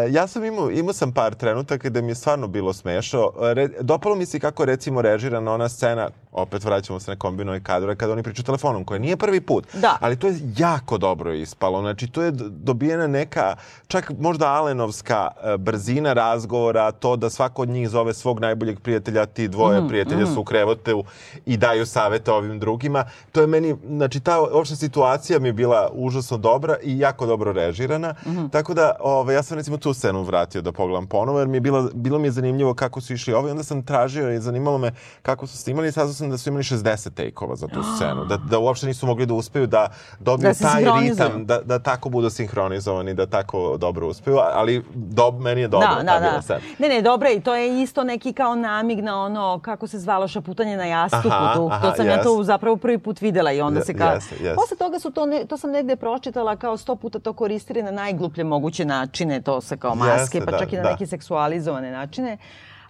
[0.10, 3.32] ja sam imao, imao sam par trenutaka gde mi je stvarno bilo smešao.
[3.54, 7.95] Re, dopalo mi se kako recimo režirana ona scena, opet vraćamo se na kombinove kadrove,
[7.95, 9.67] kada oni pričaju telefonom, koje nije prvi put.
[9.73, 9.97] Da.
[10.01, 11.81] Ali to je jako dobro ispalo.
[11.81, 13.55] Znači, tu je dobijena neka,
[13.87, 19.25] čak možda Alenovska e, brzina razgovora, to da svako od njih zove svog najboljeg prijatelja,
[19.25, 21.03] ti dvoje Mhm, prijatelja su u krevotu
[21.45, 23.05] i daju savete ovim drugima.
[23.31, 27.51] To je meni, znači, ta opšta situacija mi je bila užasno dobra i jako dobro
[27.51, 28.15] režirana.
[28.27, 28.47] Mhm.
[28.47, 31.61] Tako da, ove, ja sam recimo tu scenu vratio da pogledam ponovo, jer mi je
[31.61, 34.77] bilo, bilo mi je zanimljivo kako su išli ovo i onda sam tražio i zanimalo
[34.77, 38.25] me kako su snimali i saznao sam da su imali 60 take-ova za tu scenu.
[38.25, 39.88] Da, da uopšte nisu mogli da uspeju da
[40.19, 45.31] dobiju Da taj ritam, da, da tako budu sinhronizovani, da tako dobro uspeju, ali do,
[45.31, 46.41] meni je dobro Da, da, da.
[46.41, 46.59] scena.
[46.79, 50.27] Ne, ne, dobro i to je isto neki kao namig na ono, kako se zvalo,
[50.27, 51.27] šaputanje na jastuku.
[51.27, 51.69] Aha, tu.
[51.71, 52.23] aha, to sam ja jes.
[52.23, 54.13] to zapravo prvi put videla i onda se kao...
[54.13, 54.55] jeste, jeste.
[54.55, 57.91] Posle toga su to, ne, to sam negde pročitala kao sto puta to koristili na
[57.91, 60.89] najgluplje moguće načine, to se kao maske, Jeste, pa da, čak i na da.
[60.91, 62.38] neke seksualizovane načine.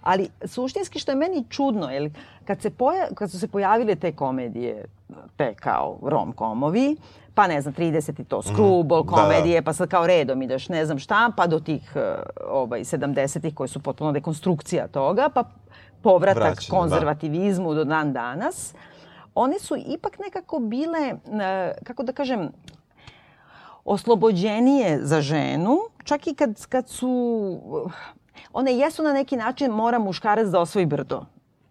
[0.06, 2.10] Ali suštinski što je meni čudno, jer
[2.44, 4.84] kad, se poja, kad su se pojavile te komedije,
[5.36, 6.96] te kao rom-komovi,
[7.34, 8.56] pa ne znam, 30 i to, Mhm.
[8.88, 9.02] Da, da.
[9.22, 12.02] komedije, pa sad kao redom ideš ne znam šta, pa do tih uh,
[12.50, 15.44] ovaj, 70-ih koji su potpuno dekonstrukcija toga, pa
[16.02, 16.76] povratak Vraćanje, da.
[16.78, 18.74] konzervativizmu do dan danas,
[19.34, 21.00] one su ipak nekako bile,
[21.42, 22.48] e, kako da kažem,
[23.84, 27.60] oslobođenije za ženu, čak i kad, kad su...
[28.52, 31.22] One jesu na neki način mora muškarac da osvoji brdo.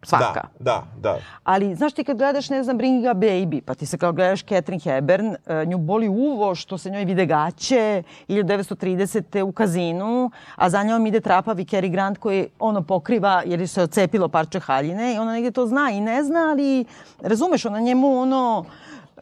[0.06, 0.48] Svaka.
[0.60, 1.20] Da, da, da.
[1.44, 4.44] Ali, znaš ti kad gledaš, ne znam, Bring a Baby, pa ti se kao gledaš
[4.44, 9.42] Catherine Hepburn, e, nju boli uvo što se njoj vide gaće 1930.
[9.42, 13.82] u kazinu, a za njom ide trapavi Cary Grant koji ono pokriva jer je se
[13.82, 16.86] ocepilo parče haljine i ona negde to zna i ne zna, ali
[17.22, 18.66] razumeš, ona njemu ono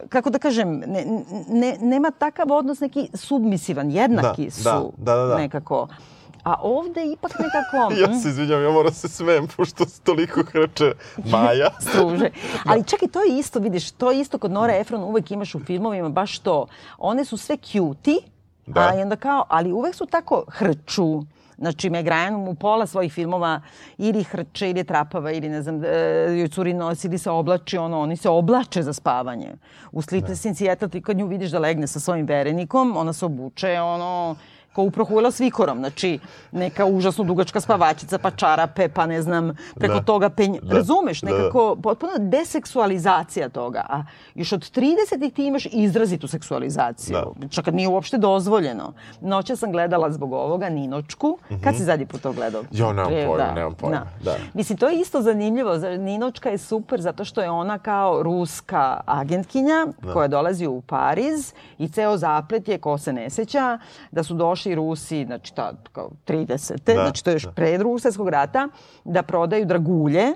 [0.08, 5.20] kako da kažem, ne, ne, nema takav odnos neki submisivan, jednaki Da, su da, da,
[5.20, 5.36] da, da.
[5.36, 5.88] nekako.
[6.44, 7.94] A ovde ipak nekako...
[8.00, 10.92] Ja se izvinjam, ja moram se smem, pošto se toliko hrče
[11.24, 11.70] Maja.
[11.88, 12.30] struže.
[12.66, 15.54] Ali čak i to je isto, vidiš, to je isto kod Nora Efron uvek imaš
[15.54, 16.66] u filmovima baš to.
[16.98, 18.16] One su sve cutie,
[18.66, 18.80] Da.
[18.80, 21.22] a onda kao, ali uvek su tako hrču.
[21.58, 23.60] Znači, Meg Ryan u pola svojih filmova
[23.98, 25.88] ili hrče, ili trapava, ili ne znam, e,
[26.38, 29.52] joj curi nos, ili se oblači, ono, oni se oblače za spavanje.
[29.92, 33.24] U Sleepless in Seattle ti kad nju vidiš da legne sa svojim verenikom, ona se
[33.24, 34.36] obuče, ono,
[34.74, 36.18] kao uprohujela s vikorom, znači
[36.52, 40.02] neka užasno dugačka spavačica, pa čarape, pa ne znam, preko Da.
[40.02, 40.56] toga penj...
[40.62, 40.74] Da.
[40.74, 41.36] Razumeš, Da, da.
[41.36, 42.12] nekako potpuno
[42.64, 43.86] deseksualizacija toga.
[43.88, 44.02] A
[44.34, 44.94] još od 30
[45.30, 47.16] ti imaš izrazitu seksualizaciju.
[47.36, 47.48] Da.
[47.48, 48.92] Čak kad nije uopšte dozvoljeno.
[49.20, 51.38] Noća sam gledala zbog ovoga Ninočku.
[51.60, 52.62] Kad si zadnji put to gledao?
[52.72, 54.34] Jo, nemam Pre- pojma, nemam pojma, da.
[54.54, 55.78] Mislim, to je isto zanimljivo.
[55.78, 61.52] Za- Ninočka je super zato što je ona kao ruska agentkinja koja dolazi u Pariz
[61.78, 63.78] i ceo zaplet je, ko se ne seća,
[64.10, 66.72] da su došli Rusi, znači ta, kao 30.
[66.86, 67.52] Da, znači to je još da.
[67.52, 68.68] pre drugog svjetskog rata,
[69.04, 70.32] da prodaju dragulje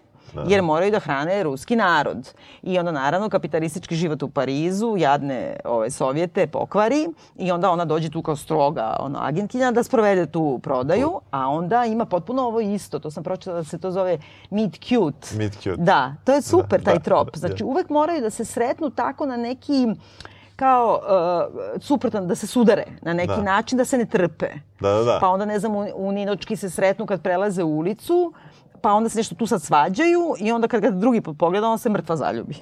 [0.47, 2.29] jer moraju da hrane ruski narod.
[2.63, 8.11] I onda naravno kapitalistički život u Parizu, jadne ove, Sovjete pokvari i onda ona dođe
[8.11, 12.99] tu kao stroga ono, agentkinja da sprovede tu prodaju, a onda ima potpuno ovo isto,
[12.99, 14.19] to sam pročitala da se to zove
[14.51, 15.29] meet cute.
[15.37, 15.77] Meet cute.
[15.77, 17.31] Da, to je super Da, taj da, trop.
[17.33, 17.67] da, Znači da.
[17.67, 19.87] uvek moraju da se sretnu tako na neki
[20.59, 23.43] kao uh, suprotan, da se sudare na neki Da.
[23.43, 24.49] način, da se ne trpe.
[24.81, 25.19] Da, da, da.
[25.21, 28.33] Pa onda, ne znam, u, u Ninočki se sretnu kad prelaze ulicu,
[28.81, 31.91] pa onda se nešto tu sad svađaju i onda kad ga drugi pogleda, on se
[31.91, 32.55] mrtva zaljubi.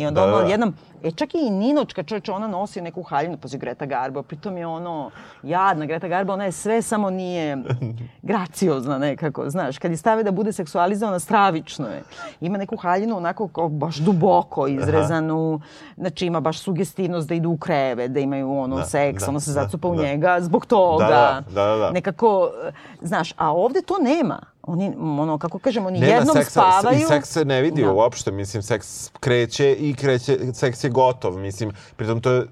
[0.00, 0.50] I onda Da, ono da, da.
[0.50, 4.66] jednom, e čak i Ninočka čoveče, ona nosi neku haljinu, pazi Greta Garbo, pritom je
[4.66, 5.10] ono,
[5.42, 7.58] jadna Greta Garbo, ona je sve samo nije
[8.22, 12.02] graciozna nekako, znaš, kad je stave da bude seksualizovana, stravično je.
[12.40, 15.60] Ima neku haljinu onako kao baš duboko izrezanu,
[15.96, 19.40] znači ima baš sugestivnost da idu u kreve, da imaju ono Da, seks, da, ona
[19.40, 20.02] se da, zacupa u da.
[20.02, 21.06] njega zbog toga.
[21.06, 21.90] Da, da, da, da.
[21.90, 24.40] Nekako, e, znaš, a ovde to nema.
[24.62, 26.98] Oni, ono, kako kažemo, oni Nema jednom seksa, spavaju.
[26.98, 27.92] I seks se ne vidi Da.
[27.92, 32.46] uopšte, mislim, seks kreće i kreće, seks je gotov, mislim, pritom to je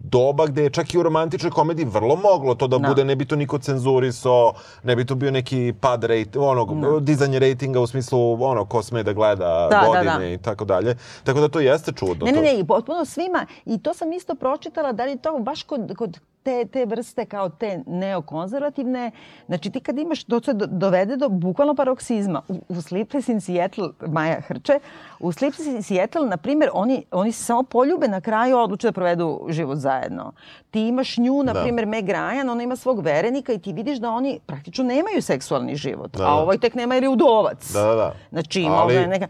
[0.00, 2.88] doba gde je čak i u romantičnoj komediji vrlo moglo to da, Da.
[2.88, 6.70] bude, ne bi to niko cenzurisao, ne bi to bio neki pad rate, onog,
[7.00, 10.28] dizanje rejtinga u smislu ono, ko sme da gleda Da, da, godine da.
[10.28, 10.96] i tako dalje.
[11.24, 12.26] Tako da to jeste čudno.
[12.26, 13.46] Ne, ne, ne, i potpuno svima.
[13.64, 17.48] I to sam isto pročitala, da li to baš kod, kod te, te vrste kao
[17.50, 19.10] te neokonzervativne.
[19.46, 22.42] Znači ti kad imaš, to se do- dovede do bukvalno paroksizma.
[22.48, 24.78] U, u Sleepless in Seattle, Maja Hrče,
[25.20, 28.86] u Sleepless in Seattle, na primjer, oni, oni se samo poljube na kraju, a odluče
[28.86, 29.12] da provedu
[29.48, 30.32] život zajedno.
[30.70, 31.62] Ti imaš nju, na Da.
[31.62, 35.76] primjer, Meg Ryan, ona ima svog verenika i ti vidiš da oni praktično nemaju seksualni
[35.76, 36.12] život.
[36.12, 36.32] Da, A da.
[36.32, 37.72] ovaj tek nema jer je udovac.
[37.72, 38.14] Da, da, da.
[38.30, 39.06] Znači, Ali- Ali...
[39.06, 39.26] neka...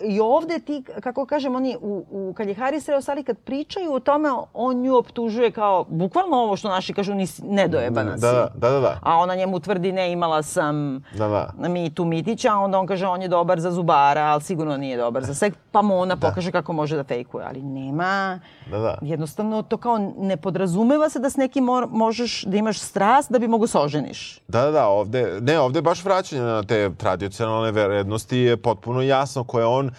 [0.00, 4.00] I ovde ti, kako kažem, oni, u, u, kad je Haris Reosali, kad pričaju o
[4.00, 8.20] tome, on nju optužuje kao, bukvalno ovo što naši kažu, nisi nedojebana si.
[8.20, 8.98] Da, da, da, da, da.
[9.02, 11.68] A ona njemu tvrdi, ne, imala sam Da, da.
[11.68, 15.24] Mitu Mitića, a onda on kaže, on je dobar za zubara, ali sigurno nije dobar
[15.24, 17.46] za seks, pa mu ona pokaže kako može da fejkuje.
[17.46, 18.98] Ali nema, Da, da.
[19.02, 23.48] jednostavno to kao ne podrazumeva se da s nekim možeš da imaš strast da bi
[23.48, 24.40] mogu se oženiš.
[24.48, 29.44] Da, da, da, ovde, ne, ovde baš vraćanje na te tradicionalne vrednosti je potpuno jasno
[29.44, 29.90] koje on,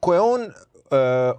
[0.00, 0.48] koje on, e,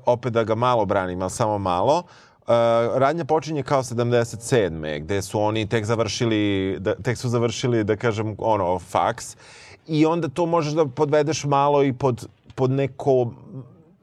[0.05, 2.53] opet da ga malo branim, ali samo malo, e,
[2.95, 4.99] radnja počinje kao 77.
[4.99, 9.35] gde su oni tek završili, da, tek su završili, da kažem, ono, faks.
[9.87, 13.31] I onda to možeš da podvedeš malo i pod, pod neko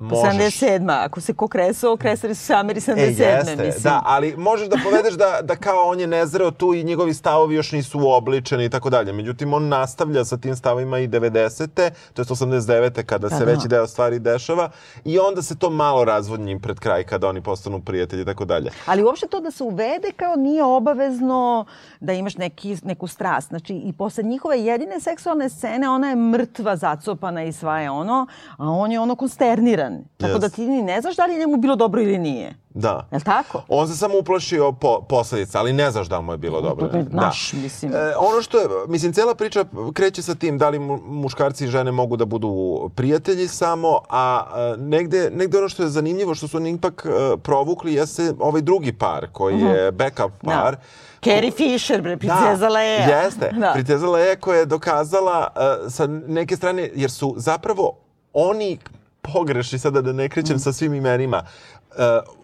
[0.00, 0.60] možeš.
[0.60, 1.04] 77.
[1.04, 2.98] Ako se ko kresao, kresali su Ameri 77.
[2.98, 3.82] E, jeste, mislim.
[3.82, 7.54] da, ali možeš da povedeš da, da kao on je nezreo tu i njegovi stavovi
[7.54, 9.12] još nisu uobličeni i tako dalje.
[9.12, 11.90] Međutim, on nastavlja sa tim stavima i 90.
[12.14, 13.02] to je 89.
[13.04, 13.52] kada Pa se da.
[13.52, 14.70] veći deo stvari dešava
[15.04, 18.70] i onda se to malo razvodnji pred kraj kada oni postanu prijatelji i tako dalje.
[18.86, 21.64] Ali uopšte to da se uvede kao nije obavezno
[22.00, 23.48] da imaš neki, neku strast.
[23.48, 28.26] Znači i posle njihove jedine seksualne scene ona je mrtva, zacopana i sva je ono,
[28.56, 29.89] a on je ono konsterniran.
[30.16, 30.56] Tako da Jest.
[30.56, 32.54] ti ni ne znaš da li je njemu bilo dobro ili nije.
[32.74, 33.06] Da.
[33.10, 33.62] Je li tako?
[33.68, 36.88] On se samo uplašio po, posledica, ali ne znaš da mu je bilo dobro.
[36.88, 37.92] to je naš, mislim.
[37.94, 41.68] E, ono što je, mislim, cijela priča kreće sa tim da li mu, muškarci i
[41.68, 46.48] žene mogu da budu prijatelji samo, a e, negde, negde ono što je zanimljivo, što
[46.48, 50.50] su oni ipak e, provukli, jeste ovaj drugi par, koji je backup Da.
[50.50, 50.76] par.
[51.24, 53.22] Carrie Fisher, bre, princeza Leia.
[53.22, 53.50] Jeste.
[53.58, 53.72] Da.
[53.72, 57.96] Princeza Leia koja je dokazala uh, sa neke strane, jer su zapravo
[58.32, 58.78] oni
[59.24, 61.42] pogrešni, sada da ne krećem sa svim imenima,
[61.88, 61.96] uh,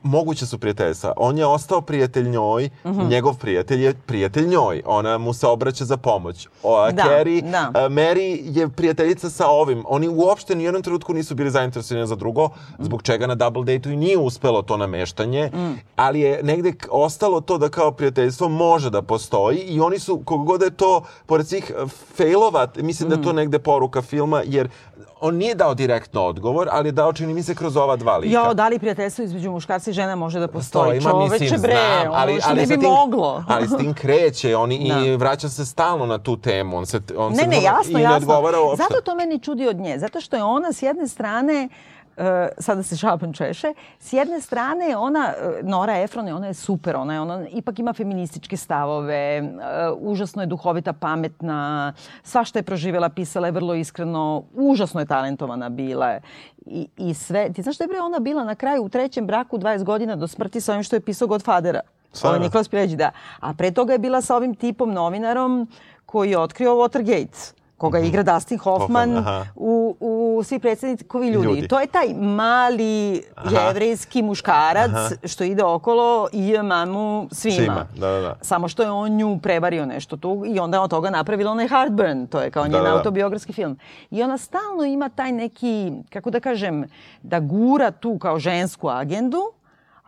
[0.03, 1.12] moguće su prijateljstva.
[1.17, 3.09] On je ostao prijatelj njoj, Mhm.
[3.09, 4.83] njegov prijatelj je prijatelj njoj.
[4.87, 6.49] Ona mu se obraća za pomoć.
[6.62, 7.69] O, Da, Carrie, da.
[7.71, 8.19] uh, Mary
[8.51, 9.85] je prijateljica sa ovim.
[9.87, 13.93] Oni uopšte ni jednom trenutku nisu bili zainteresovani za drugo, zbog čega na double date-u
[13.93, 15.75] i nije uspelo to nameštanje, Mm.
[15.97, 20.45] ali je negde ostalo to da kao prijateljstvo može da postoji i oni su, kogo
[20.45, 20.87] god da je to,
[21.27, 21.87] pored svih eh,
[22.17, 23.37] failova, mislim da je to Mm.
[23.37, 24.69] negde poruka filma, jer
[25.21, 28.35] on nije dao direktno odgovor, ali je dao, čini mi se, kroz ova dva lika.
[28.35, 30.99] Jo, da li prijateljstvo između muškarca i žena može da postoji?
[30.99, 33.45] ima, Čoveče, mislim, bre, znam, ali, ono što ali ne bi tim, moglo.
[33.49, 35.17] Ali s tim kreće oni i Da.
[35.17, 36.77] vraća se stalno na tu temu.
[36.77, 38.43] On se, on Ne, se ne, jasno, i ne jasno.
[38.77, 39.99] Zato to meni čudi od nje.
[39.99, 41.96] Zato što je ona s jedne strane Uh,
[42.59, 43.73] sada se šapan češe.
[43.99, 47.93] S jedne strane ona, uh, Nora Efron, ona je super, ona, je, ona ipak ima
[47.93, 55.01] feminističke stavove, uh, užasno je duhovita, pametna, svašta je proživjela, pisala je vrlo iskreno, užasno
[55.01, 56.19] je talentovana bila.
[56.67, 59.59] I, I sve, ti znaš da je bre ona bila na kraju u trećem braku
[59.59, 61.81] 20 godina do smrti sa ovim što je pisao Godfathera.
[62.13, 62.37] Stvarno?
[62.37, 63.11] Ovaj Nikolas Pileđi, da.
[63.41, 65.69] A pre toga je bila sa ovim tipom novinarom
[66.07, 69.11] koji je otkrio Watergate koga igra Dustin Hoffman.
[69.11, 69.47] Hoffman, aha.
[69.57, 71.47] u, u Svi predsjednikovi ljudi.
[71.47, 71.69] Ljudi.
[71.69, 74.91] To je taj mali jevrejski muškarac
[75.25, 77.57] što ide okolo i je mamu svima.
[77.57, 78.35] Svima, da, da, da.
[78.41, 81.69] Samo što je on nju prevario nešto tu i onda je od toga napravila onaj
[81.69, 82.95] Heartburn, to je kao njen Da, da, da.
[82.95, 83.79] autobiografski film.
[84.11, 86.85] I ona stalno ima taj neki, kako da kažem,
[87.23, 89.39] da gura tu kao žensku agendu,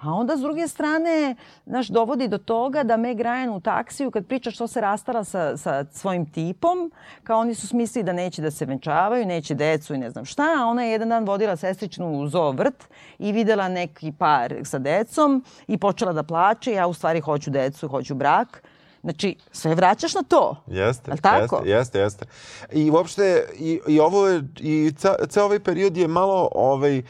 [0.01, 4.27] A onda s druge strane, znaš, dovodi do toga da Meg Ryan u taksiju kad
[4.27, 6.93] priča što se rastala sa, sa svojim tipom,
[7.25, 10.43] kao oni su smislili da neće da se venčavaju, neće decu i ne znam šta,
[10.59, 12.85] a ona je jedan dan vodila sestričnu u zoo vrt
[13.19, 17.89] i videla neki par sa decom i počela da plače, ja u stvari hoću decu,
[17.89, 18.63] hoću brak.
[19.03, 20.57] Znači, sve vraćaš na to.
[20.67, 21.57] Jeste, tako?
[21.65, 22.25] jeste, jeste, jeste.
[22.73, 27.03] I uopšte, i, i ovo je, i ce, ceo ovaj period je malo, ovaj,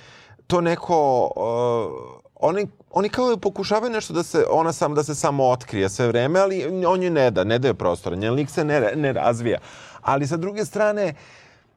[0.47, 1.31] to neko...
[1.37, 6.07] Uh, oni, oni kao pokušavaju nešto da se, ona sam, da se samo otkrije sve
[6.07, 9.59] vreme, ali on je ne da, ne daje prostora, njen lik se ne, ne razvija.
[10.03, 11.15] Ali sa druge strane,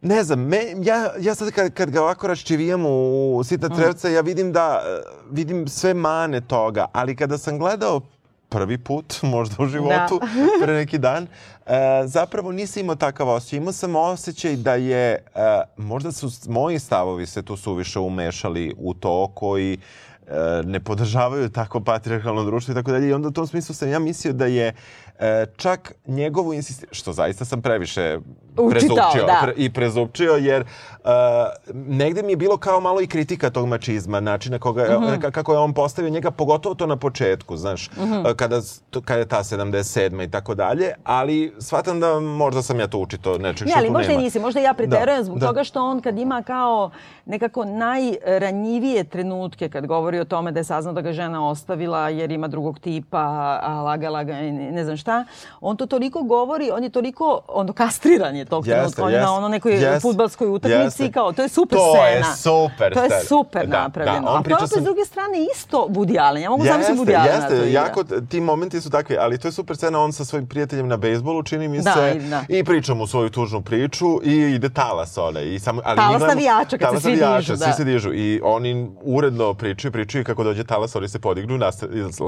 [0.01, 4.21] ne znam, me, ja, ja sad kad, kad ga ovako raščivijam u sitna trevca, ja
[4.21, 4.81] vidim da,
[5.31, 8.01] vidim sve mane toga, ali kada sam gledao
[8.49, 10.27] prvi put, možda u životu, da.
[10.65, 11.27] pre neki dan,
[11.65, 13.57] e, zapravo nisam imao takav osjećaj.
[13.57, 18.93] Imao sam osjećaj da je, e, možda su moji stavovi se tu suviše umešali u
[18.93, 19.77] to koji
[20.65, 23.09] ne podržavaju tako patriarhalno društvo i tako dalje.
[23.09, 24.73] I onda u tom smislu sam ja mislio da je
[25.19, 28.19] e, čak njegovu insistiranje, što zaista sam previše
[28.55, 29.39] prezupčio da.
[29.43, 31.09] pre, i prezupčio, jer uh,
[31.73, 35.31] negde mi je bilo kao malo i kritika tog mačizma, načina koga, mm -hmm.
[35.31, 38.35] kako je on postavio njega, pogotovo to na početku, znaš, mm -hmm.
[38.35, 38.61] kada,
[39.05, 40.27] kada je ta 77.
[40.27, 43.87] i tako dalje, ali shvatam da možda sam ja to učito nečeg ne, što ali
[43.87, 44.21] tu možda nema.
[44.21, 45.47] i nisi, možda ja preterujem Da, zbog da.
[45.47, 46.91] toga što on kad ima kao
[47.25, 52.31] nekako najranjivije trenutke kad govori o tome da je saznao da ga žena ostavila jer
[52.31, 55.25] ima drugog tipa, a lagala ga i ne znam šta,
[55.61, 59.15] on to toliko govori, on je toliko ono kastriran je tog Jeste, trenutka, on je
[59.15, 61.05] jeste, na ono nekoj jeste, fudbalskoj utakmici jeste.
[61.05, 62.07] i kao to je super To scena.
[62.17, 64.21] je super To je super Da, napravljeno.
[64.21, 65.87] da, on a to je opet s druge strane isto
[66.21, 66.43] Allen.
[66.43, 67.81] Ja mogu zamisliti Allen jeste, igra.
[67.81, 70.97] jako, ti momenti su takvi, ali to je super scena, on sa svojim prijateljem na
[70.97, 72.43] bejsbolu, čini mi Da, se, i- da.
[72.49, 75.45] i priča mu svoju tužnu priču i ide talas one.
[75.45, 77.65] I samo, ali Talas navijača, kad se talas svi navijača, dižu, da.
[77.65, 78.71] Svi se dižu i oni
[79.03, 81.59] uredno pričaju, pričaju kako dođe talas, oni se podignu,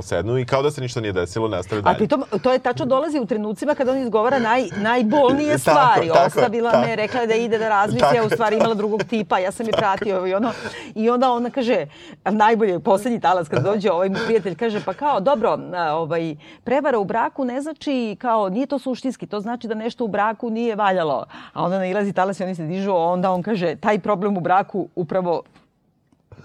[0.04, 1.96] sednu i kao da se ništa nije desilo, nastave dalje.
[1.96, 6.30] A pritom, to je tačno dolazi u trenucima kada on izgovara naj, najbolnije Tako, stvari.
[6.30, 6.88] tako Ostavila tako.
[6.88, 9.66] me, rekla je da ide da razmisli, Tako u stvari imala drugog tipa, ja sam
[9.66, 10.52] je pratio i ono.
[10.96, 11.86] I onda ona kaže,
[12.26, 15.60] najbolje, poslednji talas kad dođe ovaj mu prijatelj, kaže, pa kao, dobro,
[15.94, 20.08] ovaj, prevara u braku ne znači, kao, nije to suštinski, to znači da nešto u
[20.08, 21.26] braku nije valjalo.
[21.54, 24.88] A onda nailazi talas i oni se dižu, onda on kaže, taj problem u braku
[24.96, 25.44] upravo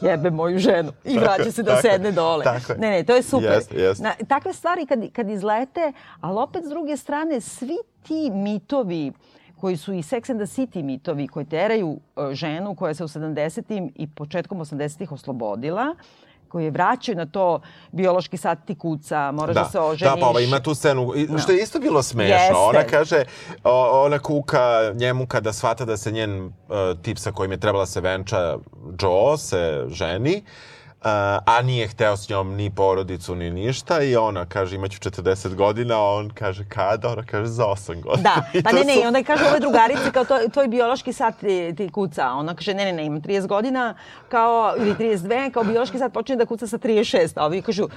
[0.00, 2.44] jebe moju ženu i vraća se da tako sedne dole.
[2.44, 2.72] tako.
[2.78, 3.52] Ne, ne, to je super.
[3.52, 4.04] Jeste, jeste.
[4.04, 9.12] Na, takve stvari kad, kad izlete, ali opet s druge strane, svi ti mitovi
[9.60, 13.08] koji su i Sex and the City mitovi koji teraju e, ženu koja se u
[13.08, 13.90] 70.
[13.94, 15.12] i početkom 80.
[15.14, 15.94] oslobodila,
[16.48, 17.60] koji je vraćaju na to
[17.92, 20.14] biološki sat ti kuca, moraš da, se oženiš.
[20.14, 21.38] Da, pa ova ima tu scenu, Da.
[21.38, 22.34] što je isto bilo smešno.
[22.34, 22.54] Jeste.
[22.56, 23.24] Ona kaže,
[23.92, 26.52] ona kuka njemu kada shvata da se njen uh,
[27.02, 28.56] tip sa kojim je trebala se venča,
[29.00, 30.77] Joe, se ženi, Uh,
[31.46, 35.94] a nije hteo s njom ni porodicu ni ništa i ona kaže imaću 40 godina,
[35.96, 37.08] a on kaže kada?
[37.08, 38.30] Ona kaže za 8 godina.
[38.52, 41.34] Da, pa ne, ne, su- i onda kaže ovoj drugarici kao to, tvoj biološki sat
[41.36, 42.28] ti, ti kuca.
[42.28, 43.94] Ona kaže ne, ne, ne, imam 30 godina
[44.28, 47.32] kao, ili 32, kao biološki sat počinje da kuca sa 36.
[47.36, 47.88] A ovi kažu,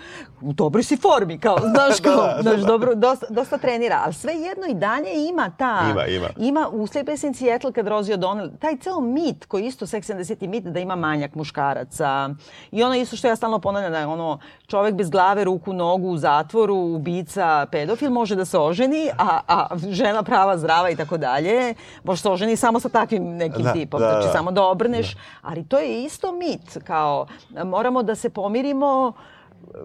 [0.41, 2.67] u dobroj si formi, kao, znaš, kao, Da, da, znaš, da.
[2.67, 4.01] dobro, dosta, dosta trenira.
[4.03, 5.87] Ali sve jedno i dalje ima ta...
[5.91, 6.27] Ima, ima.
[6.37, 10.25] Ima u Sleepy in Seattle kad Rosie O'Donnell, taj ceo mit koji isto Sex and
[10.25, 12.29] the City mit da ima manjak muškaraca.
[12.71, 16.07] I ono isto što ja stalno ponavljam da je ono čovek bez glave, ruku, nogu
[16.07, 21.17] u zatvoru, ubica, pedofil može da se oženi, a, a žena prava, zdrava i tako
[21.17, 21.73] dalje,
[22.03, 23.99] može se oženi samo sa takvim nekim Da, tipom.
[23.99, 24.33] da, znači da.
[24.33, 25.15] samo da obrneš.
[25.41, 26.77] Ali to je isto mit.
[26.83, 27.25] Kao
[27.65, 29.13] moramo da se pomirimo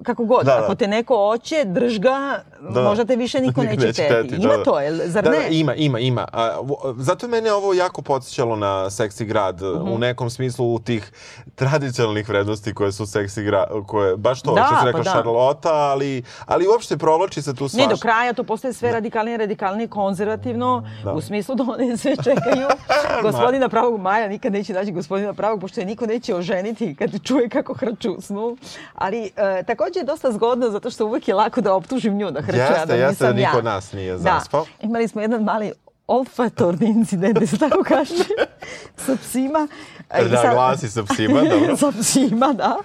[0.02, 0.44] kako god.
[0.44, 0.64] Da, da.
[0.64, 2.82] Ako te neko hoće, drž ga, Da.
[2.82, 4.28] možda te više niko neće, neće teti.
[4.28, 4.64] teti, Ima da, da.
[4.64, 5.38] to, jel, zar da, ne?
[5.38, 6.26] Da, ima, ima, ima.
[6.32, 6.50] A,
[6.96, 9.88] zato je mene ovo jako podsjećalo na seksi grad Mhm.
[9.88, 11.12] u nekom smislu u tih
[11.54, 15.10] tradicionalnih vrednosti koje su seksi grad, koje, baš to Da, što si pa rekla da.
[15.10, 17.88] Charlotta, ali, ali uopšte provlači se tu Ne, svašta.
[17.88, 21.12] do kraja to postaje sve radikalnije radikalnije konzervativno, Da.
[21.12, 22.66] u smislu da one sve čekaju.
[23.22, 27.48] gospodina pravog Maja nikad neće naći gospodina pravog, pošto je niko neće oženiti kad čuje
[27.48, 28.56] kako hrču snu.
[28.94, 32.40] Ali e, takođe je dosta zgodno, zato što uvek je lako da optužim nju da
[32.40, 33.62] hrče, a Jeste, da jeste, da niko ja.
[33.62, 34.64] nas nije zaspao.
[34.64, 34.86] Da.
[34.86, 35.72] Imali smo jedan mali
[36.06, 38.14] olfatorni incident, da se tako kaže,
[39.06, 39.68] sa psima.
[40.30, 41.76] Da, glasi sa psima, dobro.
[41.76, 42.76] sa psima, da.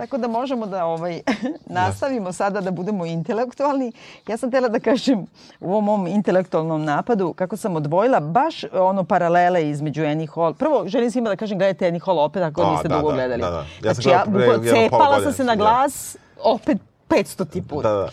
[0.00, 1.20] Tako da možemo da ovaj,
[1.78, 3.92] nastavimo sada da budemo intelektualni.
[4.28, 5.26] Ja sam htjela da kažem
[5.60, 10.54] u ovom mom intelektualnom napadu kako sam odvojila baš ono paralele između Annie Hall.
[10.54, 13.14] Prvo, želim svima da kažem gledajte Annie Hall opet ako A, niste da, dugo da,
[13.14, 13.42] gledali.
[13.42, 13.56] da, da.
[13.56, 15.64] Ja sam znači, ja gledao pre cepala sam se na sam, da.
[15.64, 16.78] glas opet
[17.08, 17.82] 500 ti put.
[17.82, 18.08] Da, da.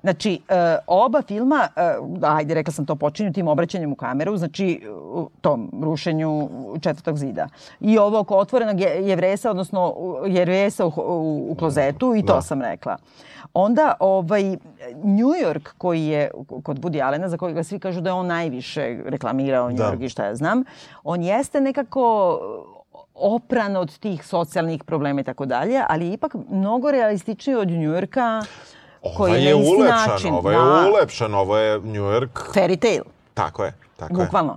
[0.00, 0.54] Znači, e,
[0.86, 1.80] oba filma, e,
[2.22, 4.82] ajde, rekla sam to, počinju tim obraćanjem u kameru, znači
[5.40, 6.48] tom rušenju
[6.80, 7.48] četvrtog zida.
[7.80, 9.94] I ovo oko otvorenog je- jevresa, odnosno
[10.26, 12.42] jevresa u, u, u klozetu, i to Da.
[12.42, 12.96] sam rekla.
[13.54, 14.42] Onda ovaj
[14.94, 16.30] New York koji je
[16.62, 19.84] kod Woody Allena za kojega svi kažu da je on najviše reklamirao New Da.
[19.84, 20.64] York i šta ja znam,
[21.04, 22.38] on jeste nekako
[23.16, 28.42] opran od tih socijalnih problema i tako dalje, ali ipak mnogo realističniji od New Yorka
[29.16, 30.34] koji je je na isti ulepšan, način.
[30.34, 32.28] ovo je da, ulepšan, ovo je New York.
[32.54, 33.00] Fairy tale,
[33.34, 34.24] Tako je, tako je.
[34.24, 34.56] bukvalno.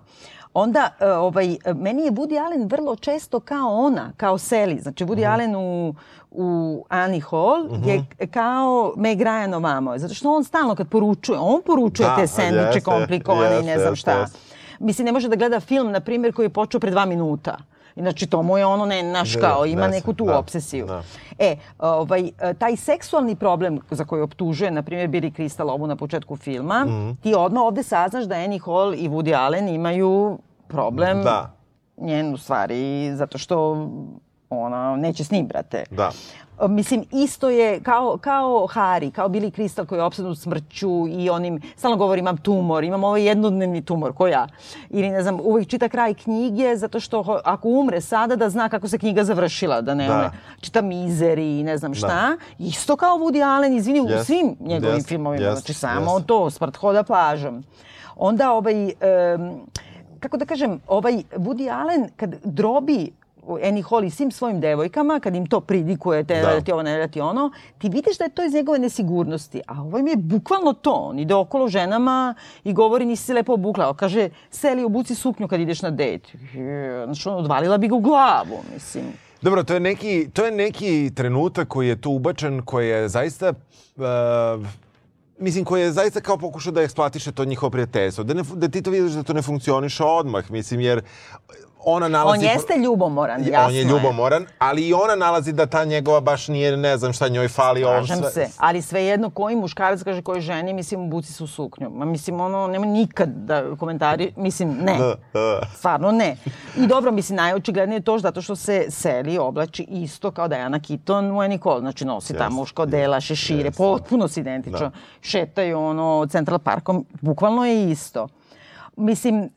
[0.54, 4.82] onda e, ovaj, meni je Woody Allen vrlo često kao ona, kao Sally.
[4.82, 5.32] Znači Woody Mhm.
[5.32, 5.96] Allen u,
[6.32, 6.46] u
[6.90, 9.98] Annie Hall je kao Meg Ryan ovamo.
[9.98, 13.80] Zato što on stalno kad poručuje, on poručuje Da, te sendviče jeste, komplikovane i ne
[13.80, 14.12] znam šta.
[14.12, 14.38] jeste.
[14.80, 17.58] Mislim, ne može da gleda film, na primjer, koji je počeo pre dva minuta.
[17.96, 20.86] Znači, to mu je ono, ne, naš Da, kao, ima neku tu da, obsesiju.
[20.86, 21.04] da.
[21.40, 26.36] E, ovaj, taj seksualni problem za koji optužuje, na primjer, Billy Crystal ovu na početku
[26.38, 27.12] filma, Mhm.
[27.14, 30.38] ti odmah ovde saznaš da Annie Hall i Woody Allen imaju
[30.68, 31.52] problem Da.
[31.98, 32.76] njen u stvari,
[33.16, 33.88] zato što
[34.54, 35.84] ona neće s njim, brate.
[35.92, 36.12] Da.
[36.62, 41.62] Mislim, isto je kao, kao Hari, kao Billy Crystal koji je opsednut smrću i onim,
[41.76, 44.48] stalno govori imam tumor, imam ovaj jednodnevni tumor, ko ja.
[44.90, 48.88] Ili ne znam, uvijek čita kraj knjige zato što ako umre sada da zna kako
[48.88, 50.14] se knjiga završila, da ne Da.
[50.14, 50.30] umre.
[50.62, 52.38] Čita mizeri i ne znam šta.
[52.60, 55.44] Isto kao Woody Allen, izvini, u Jest, svim njegovim jest, filmovima.
[55.44, 56.26] jest, znači samo jest.
[56.26, 57.64] to, smrt hoda plažom.
[58.16, 58.92] Onda ovaj, em,
[60.20, 63.12] kako da kažem, ovaj Woody Allen kad drobi
[63.64, 66.62] Annie Hall i svim svojim devojkama, kad im to pridikuje, te Da.
[66.62, 69.62] ti ovo, ne ti ono, ti vidiš da je to iz njegove nesigurnosti.
[69.68, 70.94] A ovo im je bukvalno to.
[70.94, 73.94] On ide okolo ženama i govori nisi se lepo obukla.
[73.94, 76.28] Kaže, seli, obuci suknju kad ideš na dejt.
[77.06, 79.04] Znači, ono, odvalila bi ga u glavu, mislim.
[79.42, 83.54] Dobro, to je neki, to je neki trenutak koji je tu ubačen, koji je zaista...
[83.96, 84.66] Uh,
[85.40, 88.24] mislim, koji je zaista kao pokušao da eksploatiše to njihovo prijateljstvo.
[88.24, 91.02] Da, ne, da ti to vidiš da to ne funkcioniše odmah, mislim, jer
[91.86, 92.46] ona nalazi...
[92.46, 96.48] On jeste ljubomoran, jasno On je ljubomoran, ali i ona nalazi da ta njegova baš
[96.48, 97.82] nije, ne znam šta njoj fali.
[97.82, 101.90] Slažem sve- se, ali svejedno koji muškarac kaže koji ženi, mislim, buci se u suknju.
[101.90, 104.98] Ma, mislim, ono, nema nikad da komentari, mislim, ne.
[105.02, 105.62] Da, da.
[105.76, 106.36] Stvarno ne.
[106.78, 111.32] I dobro, mislim, najočiglednije je to zato što se Sally oblači isto kao Diana Keaton
[111.32, 111.80] u Hall.
[111.80, 114.80] Znači, nosi ta Jeste, muška odela, šešire, potpuno se identično.
[114.80, 114.92] Da.
[115.22, 118.28] Šetaju, ono, Central Parkom, bukvalno je isto.
[118.98, 119.50] Mislim, e,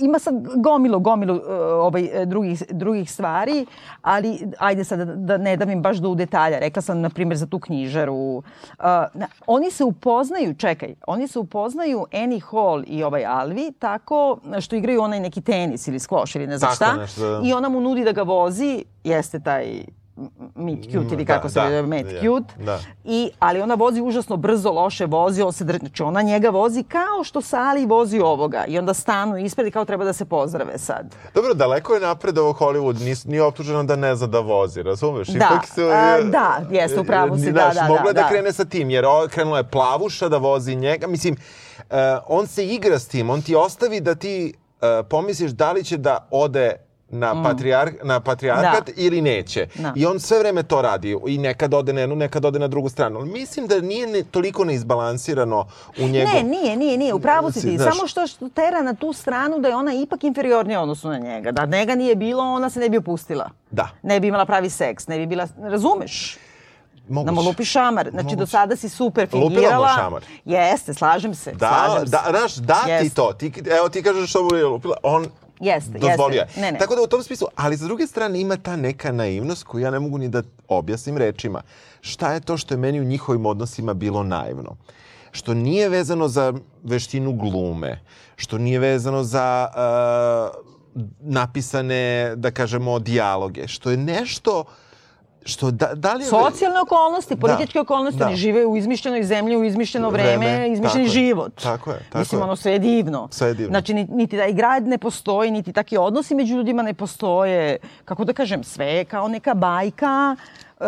[0.00, 3.66] ima sad gomilu, gomilu e, ovaj, e, drugih, drugih stvari,
[4.02, 6.58] ali ajde sad da, da ne dam im baš do u detalja.
[6.58, 8.42] Rekla sam, na primjer, za tu knjižaru.
[9.46, 15.02] Oni se upoznaju, čekaj, oni se upoznaju Annie Hall i ovaj Alvi tako što igraju
[15.02, 16.96] onaj neki tenis ili squash ili ne znam šta.
[16.96, 17.40] nešto, da.
[17.44, 19.84] I ona mu nudi da ga vozi, jeste taj
[20.16, 22.54] m- Meet Cute ili Da, kako se da, zove, Met je, Cute.
[22.58, 22.78] da.
[23.04, 26.82] I, ali ona vozi užasno brzo, loše vozi, on se drži, znači ona njega vozi
[26.82, 28.64] kao što Sali vozi ovoga.
[28.64, 31.14] I onda stanu ispred i kao treba da se pozdrave sad.
[31.34, 35.28] Dobro, daleko je napred ovo Hollywood, nis, nije optuženo da ne zna da vozi, razumeš?
[35.28, 35.60] Da,
[35.92, 38.28] a, da, jeste, u pravu si, da, Znaš, da, mogla da, da, da.
[38.28, 41.06] krene sa tim, jer krenula je plavuša da vozi njega.
[41.06, 41.36] Mislim,
[41.80, 41.96] uh,
[42.26, 45.96] on se igra s tim, on ti ostavi da ti uh, pomisliš da li će
[45.96, 48.92] da ode na, patrijar, na patrijarhat Da.
[48.96, 49.66] ili neće.
[49.74, 49.92] Da.
[49.96, 51.16] I on sve vreme to radi.
[51.26, 53.18] I nekad ode na jednu, nekad ode na drugu stranu.
[53.18, 55.66] Ali mislim da nije ne, toliko neizbalansirano
[55.98, 56.34] u njegov...
[56.34, 57.78] Ne, nije, nije, nije, u pravu si ti.
[57.78, 61.08] Znaš- Samo što, što tera na tu stranu da je ona ipak inferiornija u odnosu
[61.08, 61.52] na njega.
[61.52, 63.50] Da njega nije bilo, ona se ne bi opustila.
[63.70, 63.88] Da.
[64.02, 66.38] Ne bi imala pravi seks, ne bi bila, razumeš?
[67.08, 67.26] Moguće.
[67.26, 68.10] Da mu lupi šamar.
[68.10, 68.50] Znači, do Moguće.
[68.50, 69.88] sada si super Lupila mu fingirala.
[69.96, 70.22] šamar.
[70.44, 71.52] Jeste, slažem se.
[71.52, 72.30] Da, slažem da, se.
[72.30, 73.14] znaš, da ti Jeste.
[73.16, 73.32] to.
[73.32, 75.26] Ti, evo ti kažeš što mu je lupila, on
[75.60, 76.60] Jeste, dozvolio jeste.
[76.60, 76.66] je.
[76.66, 76.78] Ne, ne.
[76.78, 79.90] Tako da u tom smislu, ali sa druge strane ima ta neka naivnost koju ja
[79.90, 81.62] ne mogu ni da objasnim rečima.
[82.00, 84.76] Šta je to što je meni u njihovim odnosima bilo naivno?
[85.32, 86.52] Što nije vezano za
[86.82, 88.00] veštinu glume,
[88.36, 90.66] što nije vezano za uh,
[91.20, 94.64] napisane, da kažemo, dijaloge, što je nešto
[95.46, 96.28] što da, da li je...
[96.28, 98.26] Socijalne okolnosti, političke okolnosti, da.
[98.26, 101.20] oni žive u izmišljenoj zemlji, u izmišljeno vreme, Vreme, izmišljeni tako je.
[101.20, 101.62] život.
[101.62, 102.44] Tako je, tako Mislim, je.
[102.44, 103.28] ono sve je divno.
[103.30, 103.70] Sve je divno.
[103.70, 107.76] Znači, ni- niti taj grad ne postoji, niti takvi odnosi među ljudima ne postoje.
[108.04, 110.36] Kako da kažem, sve je kao neka bajka,
[110.80, 110.84] e,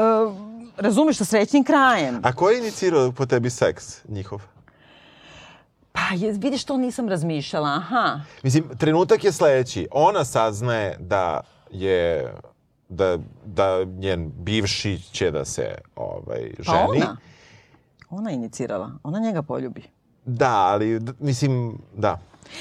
[0.77, 2.21] razumeš, sa srećnim krajem.
[2.23, 4.41] A ko je inicirao po tebi seks njihov?
[5.93, 8.21] Pa, je, vidiš, to nisam razmišljala, aha.
[8.43, 9.89] Mislim, trenutak je sledeći.
[9.91, 11.41] Ona saznaje da
[11.71, 12.33] je
[12.89, 17.03] da, da njen bivši će da se ovaj, Pa ženi.
[17.03, 17.17] ona.
[18.11, 19.83] Ona je inicirala, ona njega poljubi.
[20.25, 22.19] Da, ali mislim, da.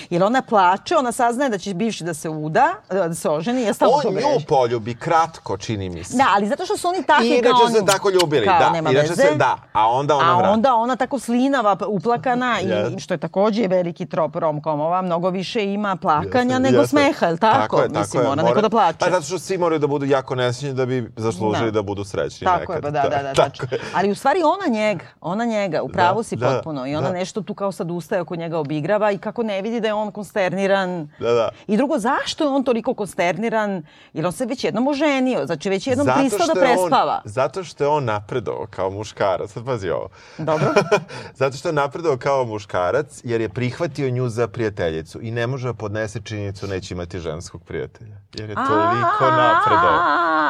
[0.10, 3.74] Jer ona plače, ona saznaje da će bivši da se uda, da se oženi, ja
[3.74, 6.18] stalno to On nju poljubi kratko, čini mi se.
[6.18, 8.70] Da, ali zato što su oni takvi I kao inače se tako ljubili, kao, da.
[8.70, 9.22] Nema Inače veze.
[9.22, 9.58] se, da.
[9.74, 10.54] A onda ona A vrati.
[10.54, 15.64] onda ona tako slinava, pa uplakana, i što je takođe veliki trop romkomova, mnogo više
[15.64, 16.88] ima plakanja Jeste, nego jeste.
[16.90, 17.58] smeha, je li tako?
[17.58, 18.30] Tako je, tako Mislim, je.
[18.30, 18.98] mora neko da plače.
[19.00, 21.82] Pa zato što svi moraju da budu jako nesrećni da bi zaslužili da, Da.
[21.82, 22.82] budu srećni Tako je, nekad.
[22.84, 23.68] pa da, da, da, tako tačno.
[23.72, 23.80] je.
[23.94, 26.88] Ali u stvari ona njega, ona njega, u pravu Da, si da, potpuno.
[26.88, 27.14] I ona da.
[27.14, 29.94] nešto tu kao sad ustaje oko njega obigrava i kako ne vidi vidi da je
[29.94, 31.10] on konsterniran.
[31.20, 31.50] Da, da.
[31.68, 33.84] I drugo, zašto je on toliko konsterniran?
[34.14, 37.22] Jer on se već jednom oženio, znači već jednom pristao da prespava.
[37.26, 39.52] On, zato što je on napredovao kao muškarac.
[39.52, 40.10] Sad pazi ovo.
[40.38, 40.74] Dobro.
[41.42, 45.68] zato što je napredovao kao muškarac jer je prihvatio nju za prijateljicu i ne može
[45.68, 48.16] da podnese činjenicu neće imati ženskog prijatelja.
[48.34, 50.00] Jer je toliko napredovao.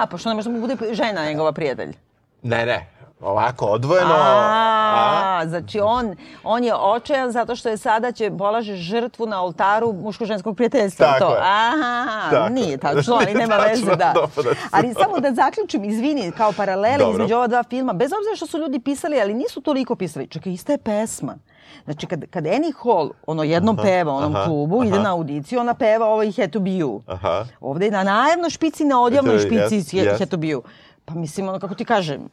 [0.01, 1.95] A, pa što ne može da mu bude žena njegova prijatelj?
[2.43, 2.96] Ne, ne.
[3.21, 4.15] Ovako, odvojeno.
[4.17, 9.93] A, znači on, on je očajan zato što je sada će polaže žrtvu na oltaru
[9.93, 11.05] muško-ženskog prijateljstva.
[11.05, 11.31] Tako to.
[11.31, 11.41] je.
[11.41, 12.53] Aha, Tako.
[12.53, 14.13] nije tačno, ali nema tačno, veze, da.
[14.71, 17.11] Ali samo da zaključim, izvini, kao paraleli Dobro.
[17.11, 20.27] između ova dva filma, bez obzira što su ljudi pisali, ali nisu toliko pisali.
[20.27, 21.37] Čekaj, ista je pesma.
[21.85, 25.03] Znači, kad, kad Annie Hall ono jednom peva u onom aha, klubu, ide aha.
[25.03, 27.01] na audiciju, ona peva ovo i be you.
[27.07, 27.45] Aha.
[27.61, 30.19] Ovde je na najavnoj špici, na odjavnoj špici yes.
[30.19, 30.61] Had to be you.
[31.07, 32.29] Pa mislim, ono kako ti kažem,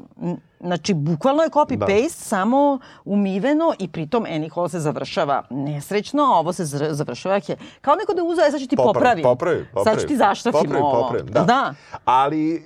[0.61, 2.09] znači bukvalno je copy-paste, Da.
[2.11, 7.95] samo umiveno i pritom Annie Hall se završava nesrećno, a ovo se završava he- kao
[7.95, 9.23] neko da je uzeo, e, sad ću ti popravim.
[9.23, 9.85] Popravi, popravi.
[9.87, 11.03] Sad ću ti zaštafim popravi, ovo.
[11.03, 11.41] Popravim, da.
[11.41, 11.75] da.
[12.05, 12.63] Ali, uh,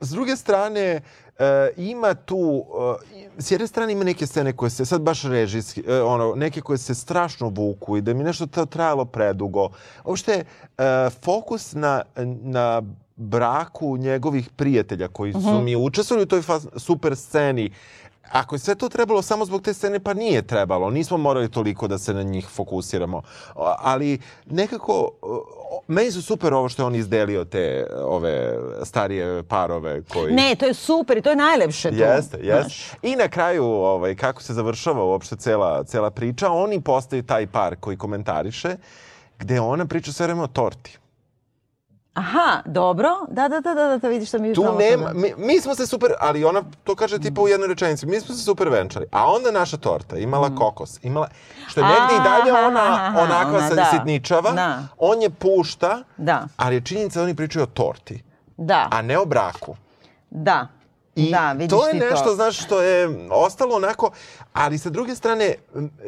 [0.00, 1.44] s druge strane, uh,
[1.78, 2.96] ima tu, uh,
[3.38, 6.78] s jedne strane ima neke scene koje se, sad baš režijski, uh, ono, neke koje
[6.78, 9.68] se strašno vuku i da mi nešto to trajalo predugo.
[10.04, 10.44] Uopšte,
[10.78, 10.84] uh,
[11.14, 12.02] fokus na,
[12.42, 12.82] na
[13.16, 15.64] braku njegovih prijatelja koji su Mhm.
[15.64, 16.42] mi učestvovali u toj
[16.76, 17.70] super sceni,
[18.32, 20.90] Ako je sve to trebalo samo zbog te scene, pa nije trebalo.
[20.90, 23.22] Nismo morali toliko da se na njih fokusiramo.
[23.78, 25.10] Ali nekako,
[25.88, 28.54] meni su super ovo što je on izdelio te ove
[28.84, 30.34] starije parove koji...
[30.34, 31.96] Ne, to je super i to je najlepše tu.
[31.96, 32.96] Jeste, jeste.
[33.02, 37.76] I na kraju, ovaj, kako se završava uopšte cela, cela priča, oni postaju taj par
[37.76, 38.76] koji komentariše,
[39.38, 40.98] gde ona priča sve vreme o torti.
[42.16, 43.08] Aha, dobro.
[43.28, 45.74] Da, da, da, da, da, da vidiš što mi je Tu nema, mi, mi smo
[45.74, 49.06] se super, ali ona to kaže tipa u jednoj rečenici, mi smo se super venčali.
[49.12, 51.28] A onda naša torta imala kokos, imala,
[51.66, 52.66] što je negde i dalje Mm.
[52.66, 53.84] Ona aha, onakva ona, da.
[53.86, 54.82] sitničava, Da.
[54.98, 56.46] on je pušta, Da.
[56.56, 58.22] ali je činjenica da oni pričaju o torti,
[58.56, 59.76] Da, a ne o braku.
[60.30, 60.66] da.
[61.16, 62.34] I da, vidiš to je nešto, to.
[62.34, 64.10] znaš, što je ostalo onako,
[64.52, 65.54] ali sa druge strane,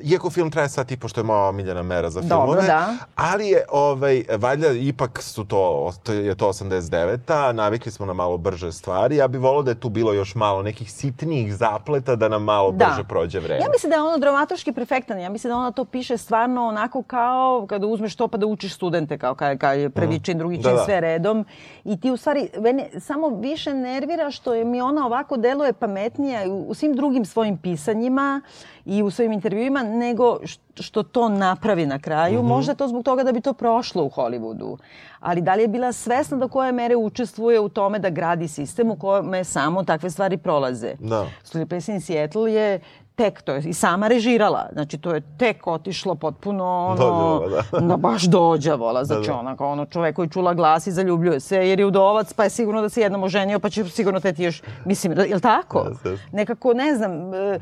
[0.03, 2.95] iako film traje sat i po, što je moja omiljena mera za Dobro, filmove, da.
[3.15, 8.39] ali je, ovaj, valjda, ipak su to, to je to 89-a, navikli smo na malo
[8.39, 12.29] brže stvari, ja bih volao da je tu bilo još malo nekih sitnijih zapleta da
[12.29, 12.87] nam malo Da.
[12.87, 13.61] brže prođe vreme.
[13.61, 15.19] Ja mislim da je ono dramatoški perfektan.
[15.21, 18.75] Ja mislim da ona to piše stvarno onako kao kada uzmeš to pa da učiš
[18.75, 20.85] studente, kao kad, kad je prvi čin, drugi Da, čin, da.
[20.85, 21.45] sve redom.
[21.85, 26.41] I ti u stvari, mene samo više nervira što je mi ona ovako deluje pametnija
[26.51, 28.41] u, svim drugim svojim pisanjima
[28.85, 30.39] i u svojim intervjuima nego
[30.75, 32.39] što to napravi na kraju.
[32.39, 32.49] Mhm.
[32.49, 34.77] Možda je to zbog toga da bi to prošlo u Hollywoodu.
[35.21, 38.91] Ali da li je bila svesna do koje mere učestvuje u tome da gradi sistem
[38.91, 40.95] u kome samo takve stvari prolaze?
[40.99, 41.27] Da.
[41.45, 42.81] Sleepy Place in Seattle je
[43.19, 44.69] tek, to je i sama režirala.
[44.73, 46.97] Znači, to je tek otišlo potpuno ono...
[46.97, 47.81] Dođavola, da.
[47.81, 49.05] Na baš dođavola.
[49.05, 49.39] Znači, Da, da.
[49.39, 52.51] ona kao ono čovek koji čula glas i zaljubljuje se jer je udovac, pa je
[52.51, 54.63] sigurno da se jednom oženio, pa će sigurno te ti još...
[54.85, 55.87] Mislim, da- je li tako?
[55.89, 56.19] Jeste.
[56.33, 57.59] Nekako, ne znam, e,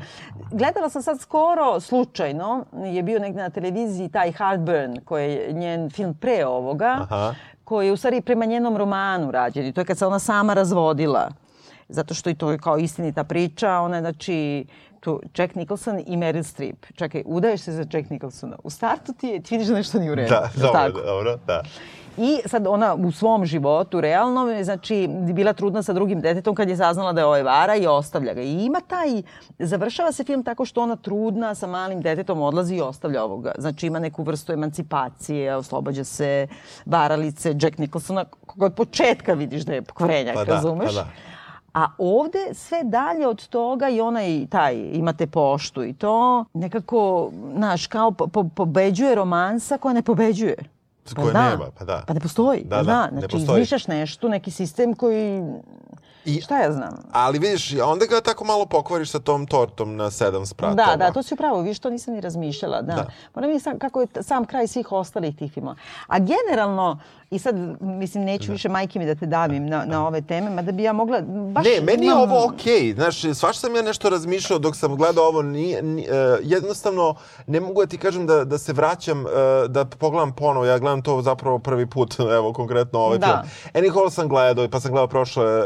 [0.51, 5.89] gledala sam sad skoro, slučajno, je bio negde na televiziji taj Heartburn, koji je njen
[5.89, 7.33] film pre ovoga, Aha.
[7.63, 9.65] koji je u stvari prema njenom romanu rađen.
[9.65, 11.29] I to je kad se ona sama razvodila.
[11.89, 13.71] Zato što i to je kao istinita priča.
[13.71, 14.65] Ona je, znači,
[14.99, 16.85] tu Jack Nicholson i Meryl Streep.
[16.95, 18.55] Čekaj, udaješ se za Jack Nicholsona.
[18.63, 20.29] U startu ti, je, ti vidiš da nešto nije u redu.
[20.29, 21.01] Da, dobro, tako?
[21.01, 21.61] dobro, da.
[22.17, 26.69] I sad ona u svom životu, realno, je, znači, bila trudna sa drugim detetom kad
[26.69, 28.41] je saznala da je ovaj vara i ostavlja ga.
[28.41, 29.21] I ima taj,
[29.59, 33.51] završava se film tako što ona trudna sa malim detetom odlazi i ostavlja ovoga.
[33.57, 36.47] Znači ima neku vrstu emancipacije, oslobađa se
[36.85, 40.95] varalice Jack Nicholsona, koga od početka vidiš da je pokvarenjak, Pa da, razumeš?
[40.95, 41.07] pa da.
[41.77, 47.87] A ovde sve dalje od toga i onaj taj, imate poštu i to, nekako, znaš,
[47.87, 50.55] kao po, po, pobeđuje romansa koja ne pobeđuje.
[51.15, 51.49] Koje da.
[51.49, 52.03] nema, pa da.
[52.07, 53.03] Pa ne postoji, Da, da, da, da.
[53.05, 53.55] ne Znači, postoji.
[53.55, 55.41] izmišljaš nešto, neki sistem koji...
[56.27, 56.95] I- Šta ja znam?
[57.11, 60.85] Ali vidiš, onda ga tako malo pokvariš sa tom tortom na sedam spratova.
[60.85, 62.93] Da, da, to si upravo, viš, to nisam ni razmišljala, da.
[62.93, 63.05] Da.
[63.35, 65.75] Moram mi sam, kako je sam kraj svih ostalih tih filmova.
[66.07, 66.99] A generalno,
[67.29, 70.71] i sad, mislim, neću više majke mi da te davim na, na ove teme, mada
[70.71, 71.21] bi ja mogla,
[71.51, 71.65] baš...
[71.65, 72.93] Ne, meni je ovo okej.
[72.93, 75.41] Znaš, svašta sam ja nešto razmišljao dok sam gledao ovo.
[75.41, 76.07] Nije, ni, e,
[76.41, 77.15] jednostavno,
[77.47, 79.29] ne mogu da ti kažem da, da se vraćam, e,
[79.67, 80.65] da pogledam ponovo.
[80.65, 83.25] Ja gledam to zapravo prvi put, evo, konkretno ovaj Da.
[83.27, 83.71] film.
[83.73, 85.63] Annie Hall sam gledao, pa sam gledao prošle, e,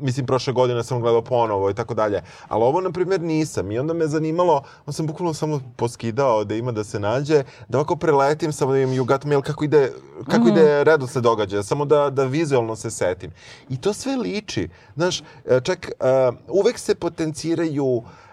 [0.00, 2.22] mislim, prošle godine sam gledao ponovo i tako dalje.
[2.48, 3.72] Ali ovo, na primjer, nisam.
[3.72, 7.78] I onda me zanimalo, on sam bukvalno samo poskidao da ima da se nađe, da
[7.78, 9.92] ovako preletim, samo da im You Got Mail, kako ide,
[10.30, 13.30] kako ide redosled događaja, samo da, da vizualno se setim.
[13.68, 14.68] I to sve liči.
[14.96, 15.92] Znaš, e, čak, e,
[16.48, 18.23] uvek se potenciraju e,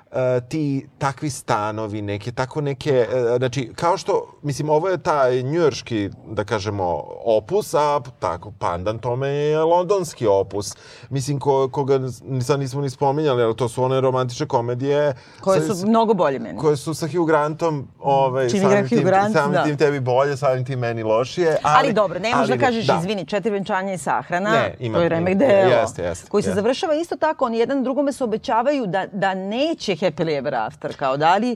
[0.41, 0.61] ti
[0.97, 6.43] takvi stanovi, neke tako neke, e, znači kao što, mislim ovo je taj njujorški, da
[6.43, 10.75] kažemo, opus, a tako pandan tome je londonski opus.
[11.09, 11.99] Mislim ko, koga
[12.41, 16.39] sad nismo ni spominjali, ali to su one romantične komedije Koje sa- su mnogo bolje
[16.39, 16.57] meni.
[16.57, 19.63] koje su sa Hugh Grantom, ovaj, igra samim, Hugh tim, Grant, samim da.
[19.63, 21.57] tim tebi bolje, samim tim meni lošije.
[21.63, 22.97] Ali, Ali, dobro, ne možeš da kažeš, da.
[22.97, 26.49] izvini, četiri venčanja i sahrana, Ne, ima- to je remek delo, jeste, jeste, koji se
[26.49, 26.55] jeste.
[26.55, 31.17] završava isto tako, oni jedan drugome se obećavaju da, da neće happily ever after, kao
[31.17, 31.55] da li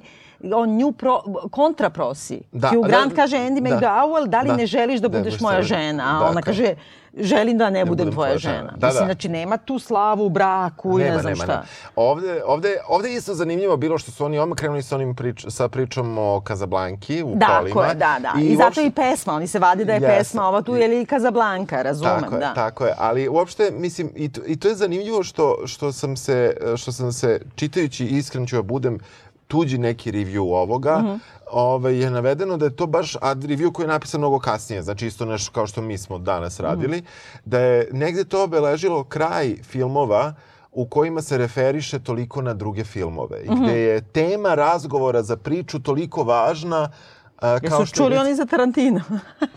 [0.53, 1.21] on nju pro,
[1.51, 2.41] kontra prosi.
[2.51, 3.69] Da, Hugh da, Grant kaže Andy da.
[3.69, 4.55] McDowell, da li Da.
[4.55, 6.03] ne želiš da Da budeš moja žena?
[6.05, 6.29] A Dakle.
[6.29, 6.75] ona kaže,
[7.15, 8.55] želim da ne, budem budem tvoja žena.
[8.55, 8.71] žena.
[8.71, 9.05] Da, Mislim, da.
[9.05, 11.63] znači nema tu slavu u braku i ne znam šta.
[11.95, 15.45] Ovde, ovde, ovde je isto zanimljivo bilo što su oni odmah krenuli sa, onim prič,
[15.49, 17.73] sa pričom o Kazablanki u Da, kolima.
[17.73, 18.31] ko je, da, da.
[18.39, 20.07] I, zato uopšte- i pesma, oni se vadi da je Jeste.
[20.09, 22.53] pesma, ova tu je li Kazablanka, razumem, Tako je, da.
[22.53, 22.93] tako je.
[22.97, 26.35] Ali uopšte, mislim, i to, i to je zanimljivo što, što, sam se,
[26.75, 28.99] što sam se, čitajući, iskren ću da budem,
[29.47, 31.15] tuđi neki review ovoga, Mhm.
[31.47, 35.07] ovaj, je navedeno da je to baš, a review koji je napisan mnogo kasnije, znači
[35.07, 36.65] isto nešto kao što mi smo danas Mhm.
[36.65, 37.03] radili,
[37.45, 40.33] da je negde to obeležilo kraj filmova
[40.71, 43.41] u kojima se referiše toliko na druge filmove.
[43.41, 43.63] I Mhm.
[43.63, 46.89] gde je tema razgovora za priču toliko važna
[47.37, 49.01] a, kao Jesu što je čuli rec- oni za Tarantino?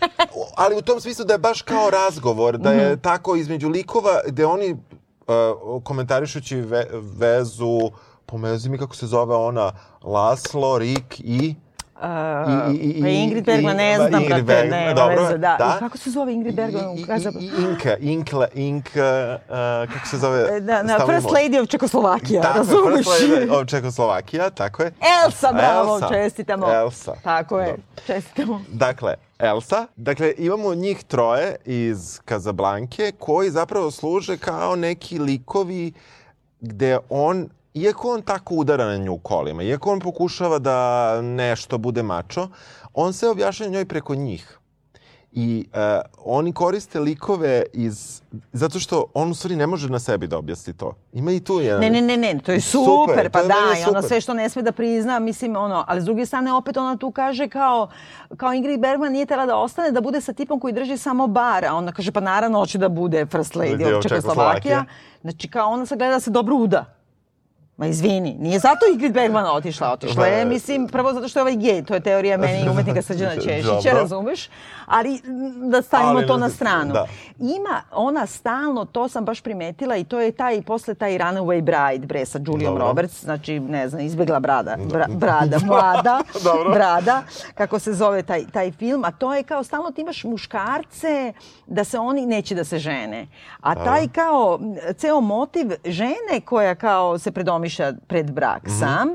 [0.57, 4.45] ali u tom smislu da je baš kao razgovor, da je tako između likova gde
[4.45, 4.77] oni uh,
[5.83, 6.87] komentarišući ve,
[7.17, 7.79] vezu,
[8.29, 9.71] pomezi mi kako se zove ona,
[10.03, 11.55] Laslo, Rik i...
[11.95, 12.05] Uh,
[12.73, 15.55] I- i- i- pa Ingrid Bergman, ne znam, Ingrid brate, Bergman, nema dobro, veze, da.
[15.59, 15.73] da.
[15.75, 16.83] I kako se zove Ingrid Bergman?
[16.89, 17.05] I, i,
[17.39, 19.51] i, Inka, Inkla, Ink, uh,
[19.93, 20.59] kako se zove?
[20.59, 23.05] Da, na First Lady of Čekoslovakija, Tako, razumeš?
[23.07, 24.91] First Lady of Čekoslovakija, tako je.
[25.23, 26.07] Elsa, bravo, Elsa.
[26.09, 26.73] čestitamo.
[26.73, 27.13] Elsa.
[27.23, 27.83] Tako je, Dobro.
[28.07, 28.61] čestitamo.
[28.69, 29.87] Dakle, Elsa.
[29.95, 35.93] Dakle, imamo njih troje iz Kazablanke koji zapravo služe kao neki likovi
[36.61, 37.49] gde on,
[37.81, 42.47] iako on tako udara na nju kolima, iako on pokušava da nešto bude mačo,
[42.93, 44.55] on se objašnjava njoj preko njih.
[45.31, 45.79] I uh,
[46.25, 48.21] oni koriste likove iz...
[48.53, 50.93] Zato što on u stvari ne može na sebi da objasni to.
[51.13, 51.81] Ima i tu jedan...
[51.81, 54.33] Ne, ne, ne, ne, to je Super, super, pa je da, i ono sve što
[54.33, 57.89] ne sme da prizna, mislim, ono, ali s druge strane opet ona tu kaže kao,
[58.37, 61.65] kao Ingrid Bergman nije tela da ostane, da bude sa tipom koji drži samo bar,
[61.65, 64.01] a ona kaže, pa naravno hoće da bude first lady Čekoslovakija.
[64.01, 64.85] Čekoslovakija.
[65.21, 66.98] Znači, kao ona se gleda da se dobro uda.
[67.79, 71.41] Ma izvini, nije zato Ingrid Bergman otišla, otišla je, Ma, mislim, prvo zato što je
[71.41, 74.49] ovaj gej, to je teorija meni i umetnika Srđana Češića, razumeš?
[74.85, 75.21] Ali
[75.71, 76.93] da stavimo Ali to na stranu.
[76.93, 77.05] da.
[77.39, 82.07] Ima ona stalno, to sam baš primetila i to je taj, posle taj Runaway Bride,
[82.07, 82.87] bre, sa Julijom Dobro.
[82.87, 86.21] Roberts, znači, ne znam, izbegla brada, bra, brada, mlada,
[86.75, 87.23] brada,
[87.55, 91.33] kako se zove taj, taj film, a to je kao stalno ti imaš muškarce
[91.67, 93.27] da se oni neće da se žene.
[93.61, 94.59] A taj kao,
[94.97, 97.68] ceo motiv žene koja kao se predomišlja
[97.99, 98.71] pred brak Mhm.
[98.71, 99.09] sam,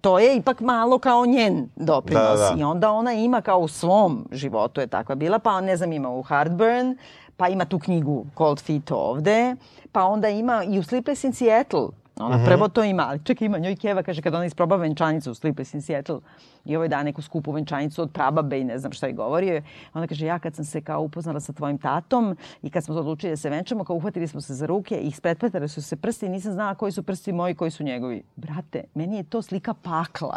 [0.00, 2.22] to je ipak malo kao njen doprinos.
[2.40, 2.54] Da, da.
[2.58, 6.10] I onda ona ima kao u svom životu je takva bila, pa ne znam ima
[6.10, 6.96] u Heartburn,
[7.36, 9.56] pa ima tu knjigu Cold Feet ovde,
[9.92, 11.88] pa onda ima i u Sleepless in Seattle.
[12.16, 12.44] Ona Mhm.
[12.44, 15.74] prvo to ima, ali čekaj ima njoj Keva, kaže kad ona isproba venčanicu u Sleepless
[15.74, 16.18] in Seattle
[16.64, 19.62] i ovaj da neku skupu venčanicu od prababe i ne znam šta je govorio,
[19.94, 23.32] ona kaže ja kad sam se kao upoznala sa tvojim tatom i kad smo odlučili
[23.32, 26.28] da se venčamo, kao uhvatili smo se za ruke i ispretpetali su se prsti i
[26.28, 28.22] nisam znala koji su prsti moji, koji su njegovi.
[28.36, 30.36] Brate, meni je to slika pakla.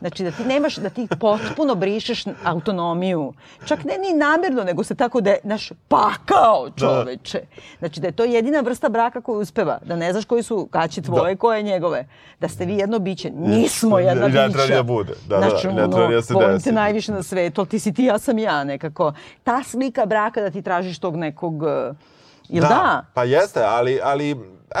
[0.00, 3.32] Znači da ti nemaš, da ti potpuno brišeš autonomiju.
[3.66, 7.40] Čak ne ni namerno, nego se tako da je, naš pakao čoveče.
[7.78, 9.78] Znači da je to jedina vrsta braka koju uspeva.
[9.84, 12.06] Da ne znaš koji su kaći tvoje, koje njegove.
[12.40, 13.30] Da ste vi jedno biće.
[13.30, 14.48] Nismo jedna Ne bića.
[14.48, 15.14] treba ni da bude.
[15.28, 16.72] Da, da, znači, ne treba ono, ni da se desi.
[16.72, 19.12] najviše na svetu, ali ti si ti, ja sam ja nekako.
[19.44, 21.62] Ta slika braka da ti tražiš tog nekog...
[21.62, 21.68] uh,
[22.48, 23.04] Jel da?
[23.14, 24.36] Pa jeste, ali, ali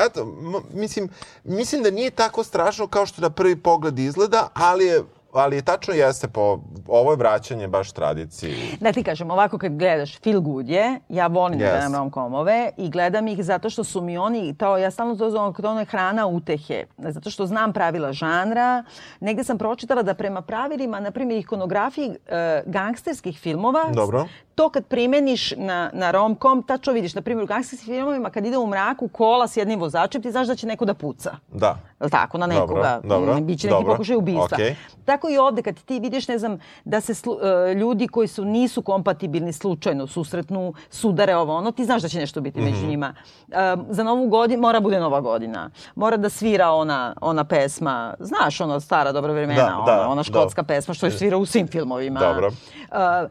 [0.06, 0.26] eto,
[0.72, 1.08] mislim,
[1.44, 5.62] mislim da nije tako strašno kao što na prvi pogled izgleda, ali je, ali je
[5.62, 8.56] tačno jeste po, ovo je vraćanje baš tradiciji.
[8.80, 11.70] Da ti kažem, ovako kad gledaš feel good je, ja volim da Yes.
[11.70, 15.70] gledam romkomove i gledam ih zato što su mi oni, to, ja stalno zovem, to
[15.70, 18.84] ono je hrana utehe, zato što znam pravila žanra.
[19.20, 24.26] Negde sam pročitala da prema pravilima, na primjer, ikonografiji e, gangsterskih filmova, Dobro.
[24.56, 28.58] To kad primeniš na, na romkom, tačno vidiš, na primjer, u gangsterskim filmovima kad ide
[28.58, 31.36] u mraku kola s jednim vozačem, ti znaš da će neko da puca.
[31.50, 31.78] Da.
[32.00, 33.00] Jel tako, na Dobro, nekoga.
[33.04, 34.48] dobro, Mm, Biće neki dobro, pokušaj ubistva.
[34.52, 34.76] okej.
[35.04, 36.54] Tako i ovde, kad ti vidiš, ne znam,
[36.84, 37.36] da se slu,
[37.68, 42.18] e, ljudi koji su nisu kompatibilni slučajno susretnu, sudare ovo ono, ti znaš da će
[42.18, 42.66] nešto biti Mhm.
[42.66, 43.14] među njima.
[43.48, 43.54] E,
[43.88, 45.70] za novu godinu, mora bude nova godina.
[45.94, 50.22] Mora da svira ona, ona pesma, znaš, ono stara dobra vremena, Da, ona, da, ona
[50.22, 52.20] škotska pesma što je svira u svim filmovima.
[52.20, 52.50] Dobro.
[52.92, 53.28] E,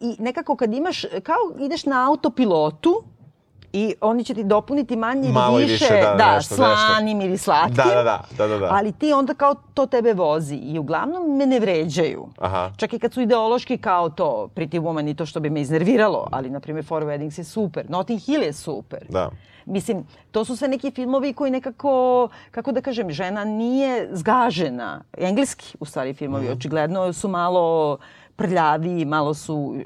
[0.00, 3.02] I nekako kad imaš, kao ideš na autopilotu,
[3.72, 7.38] I oni će ti dopuniti manje Malo ili više, više, da, da, nešto, slanim ili
[7.38, 7.76] slatkim.
[7.76, 8.68] Da, da, da, da, da, da.
[8.72, 12.28] Ali ti onda kao to tebe vozi i uglavnom me ne vređaju.
[12.38, 12.70] Aha.
[12.76, 16.28] Čak i kad su ideološki kao to, Pretty Woman i to što bi me iznerviralo,
[16.32, 19.06] ali na primjer Four Weddings je super, Notting Hill je super.
[19.08, 19.30] Da.
[19.66, 25.04] Mislim, to su sve neki filmovi koji nekako, kako da kažem, žena nije zgažena.
[25.18, 26.52] Engleski, u stvari, filmovi, Mhm.
[26.52, 27.98] očigledno su malo
[28.36, 29.76] prljavi, malo su...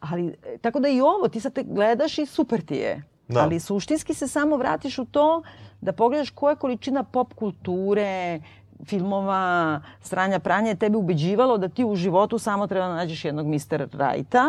[0.00, 3.02] Ali, e, tako da i ovo, ti sad te gledaš i super ti je.
[3.28, 3.40] Da.
[3.40, 5.42] Ali suštinski se samo vratiš u to
[5.80, 8.40] da pogledaš koja je količina pop kulture,
[8.84, 13.46] filmova, stranja pranja je tebi ubeđivalo da ti u životu samo treba da nađeš jednog
[13.46, 13.88] Mr.
[13.92, 14.44] Right-a,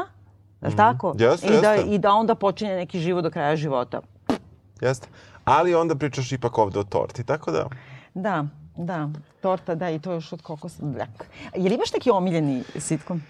[0.62, 1.10] je li tako?
[1.10, 1.24] Mhm.
[1.24, 1.90] Jeste, I da, jeste.
[1.90, 4.02] I da onda počinje neki život do kraja života.
[4.82, 5.08] Jeste.
[5.46, 7.66] Ali onda pričaš ipak ovde o torti, tako da...
[8.14, 8.46] Da,
[8.76, 9.10] da,
[9.42, 10.86] torta, da, i to još od kokosa.
[10.86, 11.26] Bljak.
[11.56, 13.22] Je li imaš neki omiljeni sitkom?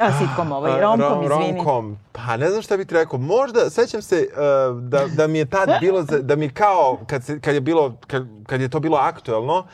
[0.00, 1.56] A, sitkom ovaj, A, romkom, rom- izvini.
[1.56, 3.18] Romkom, pa ne znam šta bih ti rekao.
[3.18, 7.40] Možda, sećam se uh, da, da mi je tad bilo, da mi kao, kad, se,
[7.40, 9.64] kad, je bilo, kad, kad je to bilo aktuelno,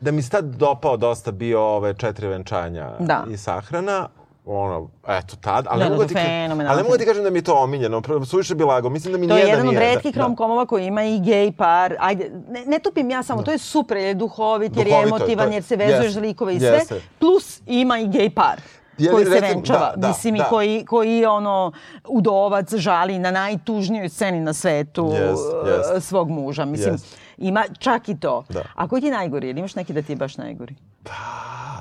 [0.00, 3.24] da mi se tad dopao dosta bio ove četiri venčanja Da.
[3.30, 4.08] i sahrana.
[4.46, 6.70] Ono, eto tad, ali Da, ne da, mogu to ti, ka- fenomenalno.
[6.70, 8.88] ali ne mogu ti kažem da mi je to omiljeno, suviše bi lago.
[8.90, 9.80] Mislim da mi To je nijedan jedan od nije.
[9.86, 10.24] redkih da, da.
[10.24, 11.94] romkomova koji ima i gej par.
[12.00, 15.06] Ajde, ne, ne topim ja samo, to je super, jer je duhovit, jer je Duhovito
[15.08, 16.68] je, emotivan, to- jer se vezuješ za likove i sve.
[16.68, 17.00] jeste.
[17.18, 18.60] Plus ima i gej par.
[18.98, 20.44] Je li, koji se venčava, da, da, mislim, i da.
[20.44, 21.72] koji, koji ono,
[22.06, 26.08] udovac žali na najtužnijoj sceni na svetu Jest, uh, jest.
[26.08, 26.64] svog muža.
[26.64, 27.16] Mislim, Jest.
[27.38, 28.44] ima čak i to.
[28.48, 28.62] Da.
[28.74, 29.48] A koji ti je najgori?
[29.48, 30.74] Ili imaš neki da ti je baš najgori?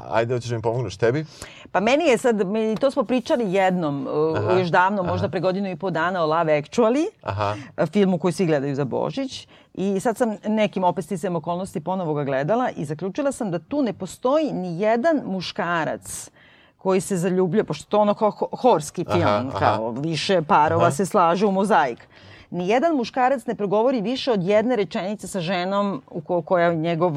[0.10, 1.26] Ajde, hoćeš da mi pomogneš tebi?
[1.72, 5.70] Pa meni je sad, mi, to smo pričali jednom, uh, još davno, možda pre godinu
[5.70, 7.56] i po dana o Love Actually, Aha.
[7.86, 9.48] filmu koji svi gledaju za Božić.
[9.74, 13.82] I sad sam nekim opet sticajem okolnosti ponovo ga gledala i zaključila sam da tu
[13.82, 16.30] ne postoji ni jedan muškarac
[16.78, 19.60] koji se zaljubljuje, pošto to ono kao ho- horski film, Aha, aha.
[19.60, 20.92] kao više parova Aha.
[20.92, 22.08] se slaže u mozaik.
[22.50, 27.14] Nijedan muškarac ne progovori više od jedne rečenice sa ženom u ko, koja je njegov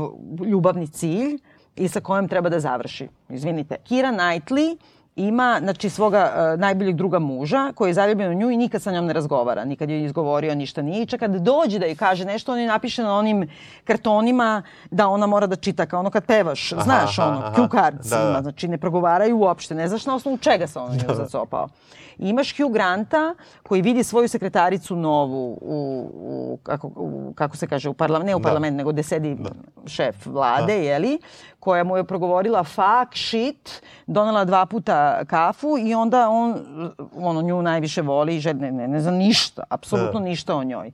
[0.46, 1.38] ljubavni cilj
[1.78, 3.08] i sa kojom treba da završi.
[3.28, 3.76] Izvinite.
[3.84, 4.76] Kira Knightley
[5.16, 8.92] ima znači, svoga uh, najboljeg druga muža koji je zaljubljen u nju i nikad sa
[8.92, 9.64] njom ne razgovara.
[9.64, 11.02] Nikad joj izgovorio ništa nije.
[11.02, 13.48] I čak kad dođe da joj kaže nešto, on je napiše na onim
[13.84, 16.72] kartonima da ona mora da čita kao ono kad pevaš.
[16.72, 17.54] Aha, Znaš, aha, ono, aha.
[17.54, 18.30] cue cards Da, da.
[18.30, 18.42] ima.
[18.42, 19.74] Znači, ne progovaraju uopšte.
[19.74, 21.68] Ne znaš na osnovu čega se on nju zacopao.
[22.18, 27.66] I imaš Hugh Granta koji vidi svoju sekretaricu novu u, u, kako, u, kako se
[27.66, 28.42] kaže, u parlament, ne u Da.
[28.42, 29.36] parlament, nego gde sedi
[29.86, 31.18] šef vlade, jeli,
[31.60, 33.72] koja mu je progovorila fuck, shit,
[34.06, 34.88] donela dva puta
[35.24, 36.54] kafu i onda on,
[37.16, 40.26] ono, nju najviše voli i žel- ne, ne, ne zna ništa, apsolutno Da.
[40.26, 40.92] ništa o njoj.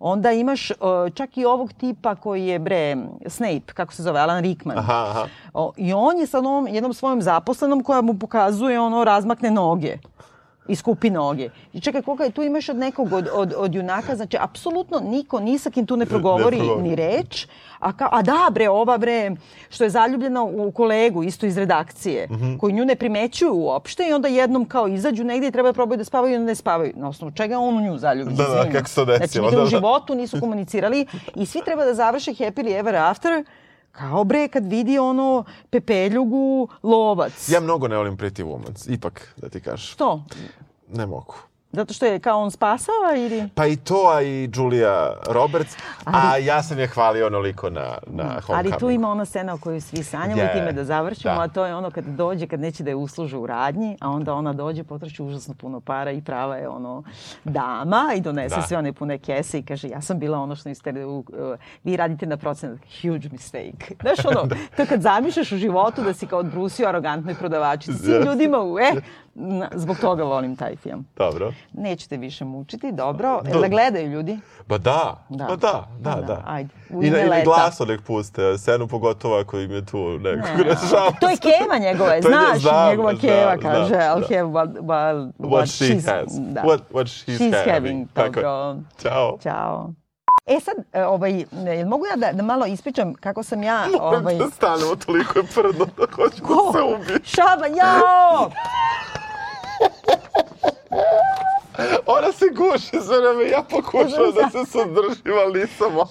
[0.00, 0.76] Onda imaš uh,
[1.14, 2.96] čak i ovog tipa koji je, bre,
[3.26, 4.78] Snape, kako se zove, Alan Rickman.
[4.78, 5.26] Aha, aha.
[5.54, 9.96] O, I on je sa onom, jednom svojom zaposlenom koja mu pokazuje ono razmakne noge
[10.70, 11.48] i skupi noge.
[11.72, 15.40] I čekaj, koga je tu imaš od nekog od, od, od junaka, znači apsolutno niko
[15.40, 17.46] ni sa kim tu ne progovori, ni reč.
[17.78, 19.30] A, ka, a da bre, ova bre,
[19.70, 22.56] što je zaljubljena u kolegu isto iz redakcije, Mhm.
[22.56, 25.98] koji nju ne primećuju uopšte i onda jednom kao izađu negdje i treba da probaju
[25.98, 26.92] da spavaju i onda ne spavaju.
[26.96, 28.36] Na osnovu čega on u nju zaljubljen?
[28.36, 29.70] Da, da, kako se to desilo, Znači, nikad da, u da.
[29.70, 33.44] životu nisu komunicirali i svi treba da završe happily ever after
[33.92, 37.48] kao bre kad vidi ono pepeljugu lovac.
[37.48, 39.92] Ja mnogo ne volim Pretty Woman, ipak, da ti kažeš.
[39.92, 40.24] Što?
[40.92, 41.34] Ne mogu.
[41.72, 43.48] Zato što je kao on spasava ili?
[43.54, 45.76] Pa i to, a i Julia Roberts.
[46.04, 48.50] A Ali- ja sam je hvalio onoliko na, na Homecoming.
[48.72, 51.40] Ali tu ima ona scena o kojoj svi sanjamo Je, i time da završimo, da.
[51.40, 54.34] a to je ono kad dođe, kad neće da je usluže u radnji, a onda
[54.34, 57.02] ona dođe, potroši užasno puno para i prava je ono
[57.44, 58.62] dama i donese Da.
[58.62, 61.24] sve one pune kese i kaže ja sam bila ono što niste, uh,
[61.84, 63.94] vi radite na procenat, huge mistake.
[64.02, 68.60] Znaš ono, to kad zamišljaš u životu da si kao odbrusio arogantnoj prodavačici, svim ljudima
[68.60, 68.92] u, e,
[69.72, 71.06] zbog toga volim taj film.
[71.16, 71.52] Dobro.
[71.72, 73.40] Nećete više mučiti, dobro.
[73.44, 74.38] Do- da gledaju ljudi?
[74.68, 75.44] Ba da, Da.
[75.44, 76.42] ba da, da, Pa da, da.
[76.46, 76.70] ajde.
[76.90, 77.44] U I, ime I leta.
[77.44, 81.10] glaso nek puste, scenu pogotovo ako im je tu nekog Ne, rešava.
[81.20, 84.00] to je keva njegova, znaš, znam, njegova keva znam, kaže, znam.
[84.00, 86.32] I'll have what, what, What she she's- has.
[86.34, 86.62] Da.
[86.62, 87.72] What, what she's, She's having.
[87.74, 88.76] having, Tako dobro.
[89.02, 89.38] Ćao.
[89.42, 89.90] Ćao.
[90.46, 93.86] E sad, e, ovaj, jel mogu ja da, da malo ispričam kako sam ja...
[93.92, 97.18] Moram Ovaj, da stanemo, toliko je prdno da hoću da se ubije.
[97.24, 98.50] Šaba, jao!
[102.16, 106.10] Ona se guši sve vreme, ja pokušavam da se sadržim, ali nisam mogla.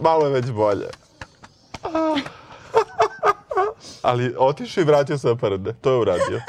[0.00, 0.86] Malo je već bolje.
[4.02, 5.72] Ali otišao i vratio se na prde.
[5.80, 6.40] To je uradio.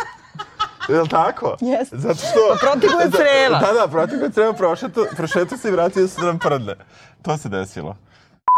[0.89, 1.57] Je li tako?
[1.61, 1.97] Jeste.
[1.97, 2.39] Zato što...
[2.49, 3.59] Pa protiklo je creva.
[3.59, 6.75] Da, da, protiklo je creva, prošeto, prošeto se i vratio se na prdne.
[7.21, 7.95] To se desilo.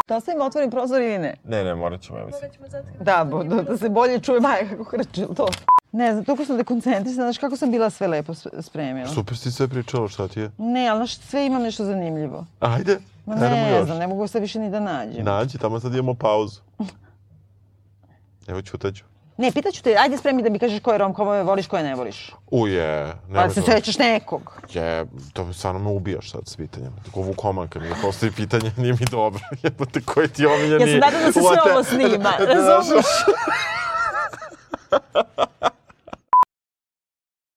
[0.08, 1.34] Da ostavim otvorim prozor ili ne?
[1.44, 2.50] Ne, ne, morat ćemo, ja mislim.
[3.00, 5.48] Da, bo, da, da se bolje čuje Maja kako hrče to.
[5.92, 9.08] Ne znam, toliko sam dekoncentrisana, znaš kako sam bila sve lepo spremila.
[9.08, 10.50] Super si sve pričala, šta ti je?
[10.58, 12.46] Ne, ali znaš, sve imam nešto zanimljivo.
[12.60, 13.84] Ajde, Ma ajmo ne još.
[13.84, 15.24] znam, ne mogu se više ni da nađem.
[15.24, 16.60] Nađi, tamo sad imamo pauzu.
[18.48, 19.04] Evo ćutaću.
[19.36, 22.32] Ne, pitaću te, ajde spremi da mi kažeš koje romkomove voliš, koje ne voliš.
[22.50, 24.62] Uje, Pa nema se sećaš nekog.
[24.72, 26.92] Je, to stvarno me ubijaš sad s pitanjem.
[27.04, 29.40] Tako Vukoman kad mi ne postoji pitanje, nije mi dobro.
[29.62, 30.82] Jebote, koji ti je omiljeni...
[30.82, 33.06] Ja se nadam da se sve ovo snima, Da, razumiješ?